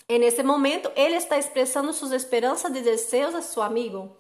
En 0.08 0.22
ese 0.22 0.44
momento, 0.44 0.92
ele 0.96 1.16
está 1.16 1.38
expressando 1.38 1.92
suas 1.92 2.12
esperanças 2.12 2.72
de 2.72 2.82
desejos 2.82 3.34
a 3.34 3.42
seu 3.42 3.64
amigo. 3.64 4.16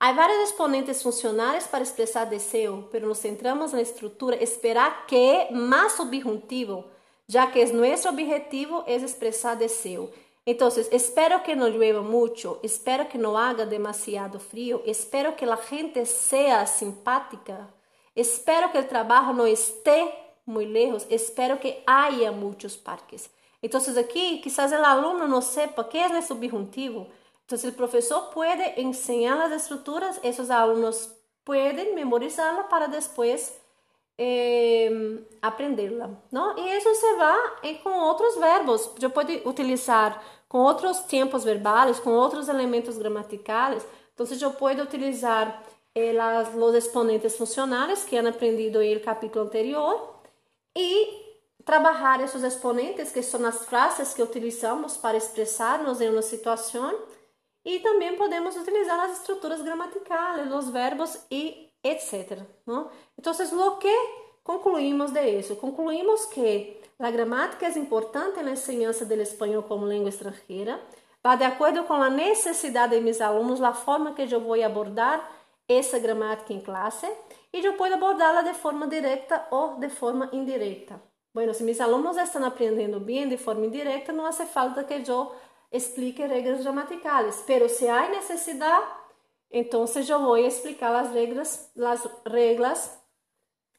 Há 0.00 0.12
vários 0.12 0.50
exponentes 0.50 1.02
funcionais 1.02 1.66
para 1.66 1.82
expressar 1.82 2.24
desejo, 2.24 2.88
pero 2.90 3.06
nos 3.06 3.18
centramos 3.18 3.72
na 3.72 3.82
estrutura 3.82 4.42
esperar 4.42 5.06
que 5.06 5.16
é 5.16 5.50
mais 5.52 5.92
subjuntivo, 5.92 6.84
já 7.28 7.46
que 7.48 7.60
é 7.60 7.66
nosso 7.72 8.08
objetivo 8.08 8.82
é 8.86 8.96
expressar 8.96 9.56
desejo. 9.56 10.10
Então, 10.46 10.68
espero 10.90 11.40
que 11.42 11.54
não 11.54 11.68
llueva 11.68 12.00
muito, 12.00 12.58
espero 12.62 13.04
que 13.04 13.18
não 13.18 13.36
haga 13.36 13.66
demasiado 13.66 14.38
frio, 14.38 14.80
espero 14.86 15.34
que 15.34 15.44
a 15.44 15.56
gente 15.56 16.06
seja 16.06 16.64
simpática, 16.64 17.68
espero 18.14 18.70
que 18.70 18.78
o 18.78 18.84
trabalho 18.84 19.34
não 19.34 19.46
esteja 19.46 20.12
muito 20.46 20.72
lejos, 20.72 21.06
espero 21.10 21.58
que 21.58 21.82
haya 21.86 22.32
muitos 22.32 22.76
parques. 22.76 23.28
Então, 23.62 23.80
aqui, 23.98 24.38
quizás 24.38 24.72
o 24.72 24.74
aluno 24.76 25.26
não 25.26 25.40
sepa 25.40 25.82
que 25.84 25.98
é 25.98 26.06
o 26.06 26.22
subjuntivo. 26.22 27.06
Então, 27.44 27.68
o 27.68 27.72
professor 27.72 28.22
pode 28.32 28.80
ensinar 28.80 29.44
as 29.44 29.62
estruturas, 29.62 30.20
esses 30.22 30.50
alunos 30.50 31.10
podem 31.44 31.94
memorizá-la 31.94 32.64
para 32.64 32.86
depois 32.88 33.58
eh, 34.18 34.90
aprendê-la. 35.40 36.10
E 36.56 36.76
isso 36.76 36.94
se 36.94 37.14
vai 37.16 37.74
com 37.82 37.90
outros 37.90 38.36
verbos. 38.36 38.90
Eu 39.00 39.10
posso 39.10 39.48
utilizar 39.48 40.22
com 40.48 40.58
outros 40.58 41.00
tempos 41.00 41.44
verbais, 41.44 42.00
com 42.00 42.10
outros 42.10 42.48
elementos 42.48 42.98
gramaticais. 42.98 43.86
Então, 44.14 44.26
eu 44.40 44.50
posso 44.52 44.82
utilizar 44.82 45.62
eh, 45.94 46.12
os 46.54 46.74
exponentes 46.74 47.36
funcionais 47.36 48.04
que 48.04 48.18
han 48.18 48.28
aprendido 48.28 48.80
no 48.80 49.00
capítulo 49.00 49.46
anterior 49.46 50.16
e 50.76 51.25
trabalhar 51.66 52.22
esses 52.22 52.44
exponentes, 52.44 53.10
que 53.10 53.20
são 53.22 53.44
as 53.44 53.64
frases 53.64 54.14
que 54.14 54.22
utilizamos 54.22 54.96
para 54.96 55.16
expressar-nos 55.16 56.00
em 56.00 56.08
uma 56.08 56.22
situação, 56.22 56.96
e 57.64 57.80
também 57.80 58.16
podemos 58.16 58.56
utilizar 58.56 59.00
as 59.00 59.18
estruturas 59.18 59.60
gramaticais, 59.60 60.52
os 60.52 60.70
verbos 60.70 61.18
e 61.28 61.68
etc. 61.82 62.38
Não? 62.64 62.88
Então, 63.18 63.32
o 63.32 63.76
que 63.78 63.92
concluímos 64.44 65.10
de 65.10 65.28
isso? 65.28 65.56
Concluímos 65.56 66.26
que 66.26 66.80
a 67.00 67.10
gramática 67.10 67.66
é 67.66 67.76
importante 67.76 68.40
na 68.42 68.52
enseñança 68.52 69.04
do 69.04 69.14
espanhol 69.14 69.64
como 69.64 69.88
língua 69.88 70.08
estrangeira, 70.08 70.80
vai 71.20 71.36
de 71.36 71.44
acordo 71.44 71.82
com 71.82 71.94
a 71.94 72.08
necessidade 72.08 72.94
de 72.94 73.02
meus 73.02 73.20
alunos, 73.20 73.60
a 73.60 73.72
forma 73.72 74.14
que 74.14 74.22
eu 74.22 74.40
vou 74.40 74.62
abordar 74.62 75.28
essa 75.68 75.98
gramática 75.98 76.52
em 76.52 76.60
classe, 76.60 77.12
e 77.52 77.58
eu 77.58 77.72
posso 77.74 77.94
abordá-la 77.94 78.42
de 78.42 78.54
forma 78.54 78.86
direta 78.86 79.48
ou 79.50 79.80
de 79.80 79.88
forma 79.88 80.30
indireta. 80.32 81.15
Bueno, 81.36 81.52
se 81.52 81.62
meus 81.64 81.82
alunos 81.82 82.16
estão 82.16 82.42
aprendendo 82.46 82.98
bem 82.98 83.28
de 83.28 83.36
forma 83.36 83.66
indireta, 83.66 84.10
não 84.10 84.24
hace 84.24 84.46
falta 84.46 84.82
que 84.82 84.94
eu 85.06 85.34
explique 85.70 86.24
regras 86.24 86.62
gramaticais, 86.62 87.44
pero 87.46 87.68
se 87.68 87.86
há 87.86 88.08
necessidade, 88.08 88.86
então 89.50 89.84
eu 89.84 90.18
vou 90.18 90.38
explicar 90.38 90.96
as 90.96 91.12
regras, 91.12 91.70
as 91.78 92.08
regras 92.26 92.98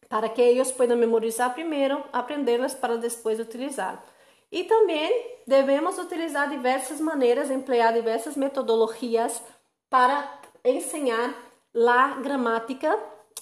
para 0.08 0.30
que 0.30 0.40
eles 0.40 0.72
possam 0.72 0.96
memorizar 0.96 1.52
primeiro, 1.56 2.04
aprendê-las 2.14 2.76
para 2.76 2.96
depois 2.96 3.40
utilizar. 3.40 4.06
E 4.52 4.64
também 4.66 5.40
devemos 5.48 5.98
utilizar 5.98 6.52
diversas 6.52 7.02
maneiras, 7.02 7.50
emplear 7.50 7.92
diversas 7.92 8.38
metodologias 8.38 9.42
para 9.90 10.42
ensinar 10.64 11.34
a 11.74 12.22
gramática 12.22 13.00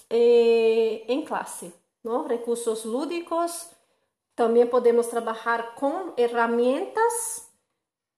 eh, 0.10 1.04
em 1.06 1.26
classe. 1.26 1.74
Recursos 2.30 2.86
lúdicos, 2.86 3.75
também 4.36 4.68
podemos 4.68 5.08
trabalhar 5.08 5.76
com 5.76 6.12
ferramentas, 6.14 7.50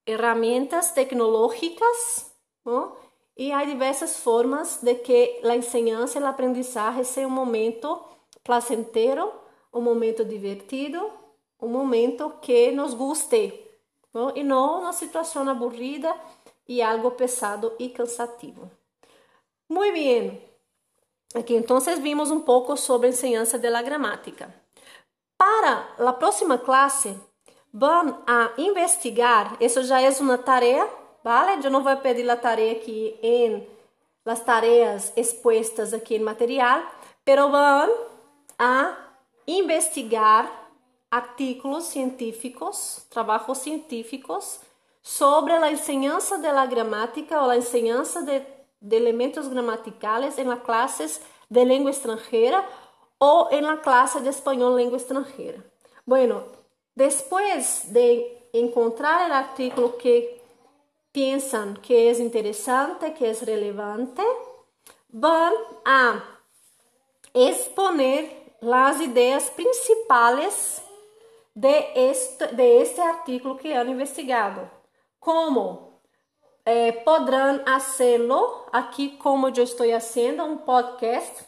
ferramentas 0.04 0.92
tecnológicas, 0.92 2.32
não? 2.66 2.96
e 3.38 3.52
há 3.52 3.64
diversas 3.64 4.18
formas 4.18 4.80
de 4.82 4.96
que 4.96 5.40
a 5.44 5.56
enseñança 5.56 6.20
e 6.20 6.24
a 6.24 6.30
aprendizagem 6.30 7.04
seja 7.04 7.28
um 7.28 7.32
momento 7.32 8.04
placentero, 8.44 9.32
um 9.72 9.82
momento 9.82 10.26
divertido, 10.26 11.12
um 11.62 11.68
momento 11.68 12.34
que 12.42 12.72
nos 12.72 12.96
guste, 12.96 13.54
não? 14.12 14.36
e 14.36 14.44
não 14.44 14.82
uma 14.82 14.94
situação 14.94 15.48
aburrida 15.48 16.14
e 16.68 16.82
algo 16.82 17.12
pesado 17.12 17.74
e 17.78 17.90
cansativo. 17.90 18.72
Muito 19.70 19.94
bem, 19.94 20.42
aqui 21.36 21.54
então 21.54 21.80
vimos 22.02 22.32
um 22.32 22.40
pouco 22.40 22.76
sobre 22.76 23.08
a 23.08 23.10
enseñança 23.12 23.60
da 23.60 23.82
gramática. 23.84 24.67
Para 25.38 25.88
a 26.00 26.14
próxima 26.14 26.58
classe, 26.58 27.16
vão 27.74 28.24
a 28.26 28.52
investigar, 28.58 29.56
isso 29.60 29.84
já 29.84 30.02
é 30.02 30.10
uma 30.20 30.38
tarefa, 30.38 30.90
vale? 31.24 31.66
Eu 31.66 31.72
não 31.72 31.84
vou 31.84 31.96
pedir 31.98 32.30
a 32.30 32.36
tarefa 32.36 32.82
aqui 32.82 33.20
em 33.22 33.68
las 34.26 34.42
tareas 34.42 35.14
expuestas 35.16 35.94
aqui 35.94 36.18
no 36.20 36.26
material, 36.26 36.82
pero 37.24 37.50
vão 37.50 38.08
a 38.58 38.98
investigar 39.48 40.52
artículos 41.10 41.86
científicos, 41.86 43.06
trabalhos 43.10 43.60
científicos 43.60 44.60
sobre 45.02 45.54
a 45.54 45.72
enseñança 45.72 46.38
de 46.38 46.52
la 46.52 46.66
gramática 46.66 47.42
ou 47.42 47.50
a 47.50 47.58
enseñança 47.58 48.24
de, 48.24 48.44
de 48.82 48.98
elementos 48.98 49.48
gramaticales 49.48 50.38
en 50.38 50.50
las 50.50 50.62
clases 50.64 51.22
de 51.50 51.64
língua 51.64 51.92
estrangeira 51.92 52.66
ou 53.20 53.50
em 53.52 53.62
la 53.62 53.78
classe 53.78 54.20
de 54.22 54.30
espanhol 54.30 54.76
língua 54.76 54.98
estrangeira. 54.98 55.64
Bueno, 56.06 56.44
depois 56.96 57.86
de 57.90 58.38
encontrar 58.54 59.30
o 59.30 59.34
artículo 59.34 59.94
que 59.94 60.40
pensam 61.12 61.74
que 61.76 61.94
é 61.94 62.12
interessante, 62.22 63.12
que 63.12 63.26
é 63.26 63.32
relevante, 63.34 64.22
vão 65.10 65.54
a 65.86 66.22
exponer 67.34 68.30
as 68.62 69.00
ideias 69.00 69.50
principais 69.50 70.82
de 71.56 71.92
este, 71.96 72.48
de 72.48 72.82
este 72.82 73.02
artículo 73.02 73.58
que 73.58 73.74
han 73.74 73.90
investigado. 73.90 74.70
Como 75.20 76.02
eh, 76.66 76.92
podrão 77.04 77.62
hacerlo 77.66 78.66
aqui 78.72 79.18
como 79.18 79.50
eu 79.50 79.64
estou 79.64 79.90
fazendo 79.90 80.44
um 80.44 80.58
podcast 80.58 81.47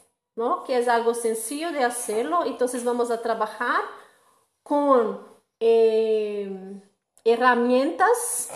que 0.66 0.78
es 0.78 0.88
algo 0.88 1.14
sencillo 1.14 1.72
de 1.72 1.84
hacerlo. 1.84 2.44
Entonces 2.44 2.84
vamos 2.84 3.10
a 3.10 3.20
trabajar 3.20 3.82
con 4.62 5.20
eh, 5.60 6.80
herramientas, 7.24 8.50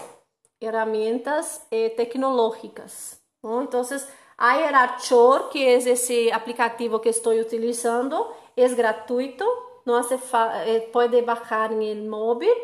herramientas 0.61 1.67
eh, 1.71 1.91
tecnológicas. 1.97 3.23
¿no? 3.43 3.61
Entonces, 3.61 4.09
a 4.37 4.61
Erachor, 4.61 5.51
que 5.51 5.77
es 5.77 5.87
ese 5.87 6.33
aplicativo 6.33 7.01
que 7.01 7.11
estoy 7.11 7.41
utilizando, 7.41 8.35
es 8.57 8.75
gratuito, 8.75 9.45
no 9.85 9.97
hace 9.97 10.19
eh, 10.67 10.89
puede 10.93 11.23
bajar 11.23 11.73
en 11.73 11.83
el 11.83 12.09
móvil 12.09 12.55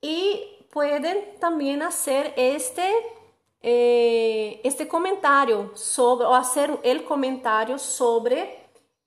y 0.00 0.66
pueden 0.70 1.38
también 1.38 1.82
hacer 1.82 2.34
este 2.36 2.92
eh, 3.68 4.60
este 4.62 4.86
comentário 4.86 5.72
sobre, 5.74 6.24
ou 6.24 6.34
fazer 6.34 6.70
o 6.70 7.02
comentário 7.02 7.76
sobre 7.80 8.40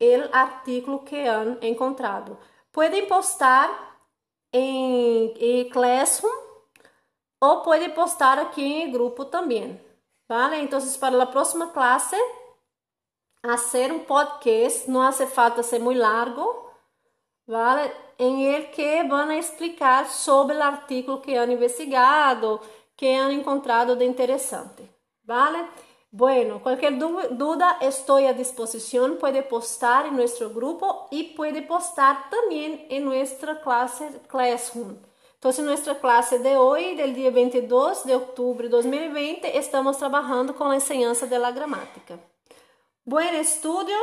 o 0.01 0.35
artículo 0.35 0.99
que 0.99 1.15
han 1.15 1.57
encontrado. 1.61 2.37
Podem 2.69 3.05
postar 3.05 3.69
em, 4.51 5.69
Classroom 5.71 6.33
ou 7.39 7.61
pode 7.61 7.87
postar 7.89 8.37
aqui 8.37 8.61
em 8.61 8.91
grupo 8.91 9.23
também. 9.23 9.79
Vale? 10.27 10.57
Então, 10.57 10.79
para 10.99 11.23
a 11.23 11.25
próxima 11.25 11.67
classe, 11.67 12.17
fazer 13.41 13.93
um 13.93 13.99
podcast, 13.99 14.91
não 14.91 15.01
hace 15.01 15.25
falta 15.25 15.63
ser 15.63 15.79
muito 15.79 16.01
largo, 16.01 16.69
vale? 17.47 17.89
Em 18.19 18.43
ele 18.43 18.65
que 18.67 19.03
vão 19.03 19.31
explicar 19.31 20.05
sobre 20.07 20.57
o 20.57 20.61
artículo 20.61 21.21
que 21.21 21.37
han 21.37 21.49
investigado, 21.49 22.59
que 22.99 23.15
han 23.15 23.31
encontrado 23.31 23.95
de 23.95 24.03
interesante. 24.03 24.83
¿Vale? 25.23 25.59
Bueno, 26.11 26.61
cualquier 26.61 26.97
duda 26.97 27.77
estoy 27.79 28.25
a 28.25 28.33
disposición, 28.33 29.17
puede 29.17 29.41
postar 29.41 30.07
en 30.07 30.17
nuestro 30.17 30.49
grupo 30.49 31.07
y 31.09 31.35
puede 31.35 31.61
postar 31.61 32.29
también 32.29 32.87
en 32.89 33.05
nuestra 33.05 33.61
clase 33.61 34.19
Classroom. 34.27 34.97
Entonces, 35.35 35.59
en 35.59 35.67
nuestra 35.67 35.97
clase 35.97 36.39
de 36.39 36.57
hoy, 36.57 36.97
del 36.97 37.15
día 37.15 37.31
22 37.31 38.03
de 38.03 38.15
octubre 38.15 38.67
de 38.67 38.71
2020, 38.71 39.57
estamos 39.57 39.97
trabajando 39.97 40.53
con 40.53 40.67
la 40.67 40.75
enseñanza 40.75 41.25
de 41.25 41.39
la 41.39 41.51
gramática. 41.51 42.19
Buen 43.05 43.33
estudio 43.33 43.95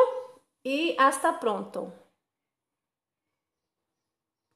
y 0.62 0.96
hasta 0.98 1.38
pronto. 1.38 1.92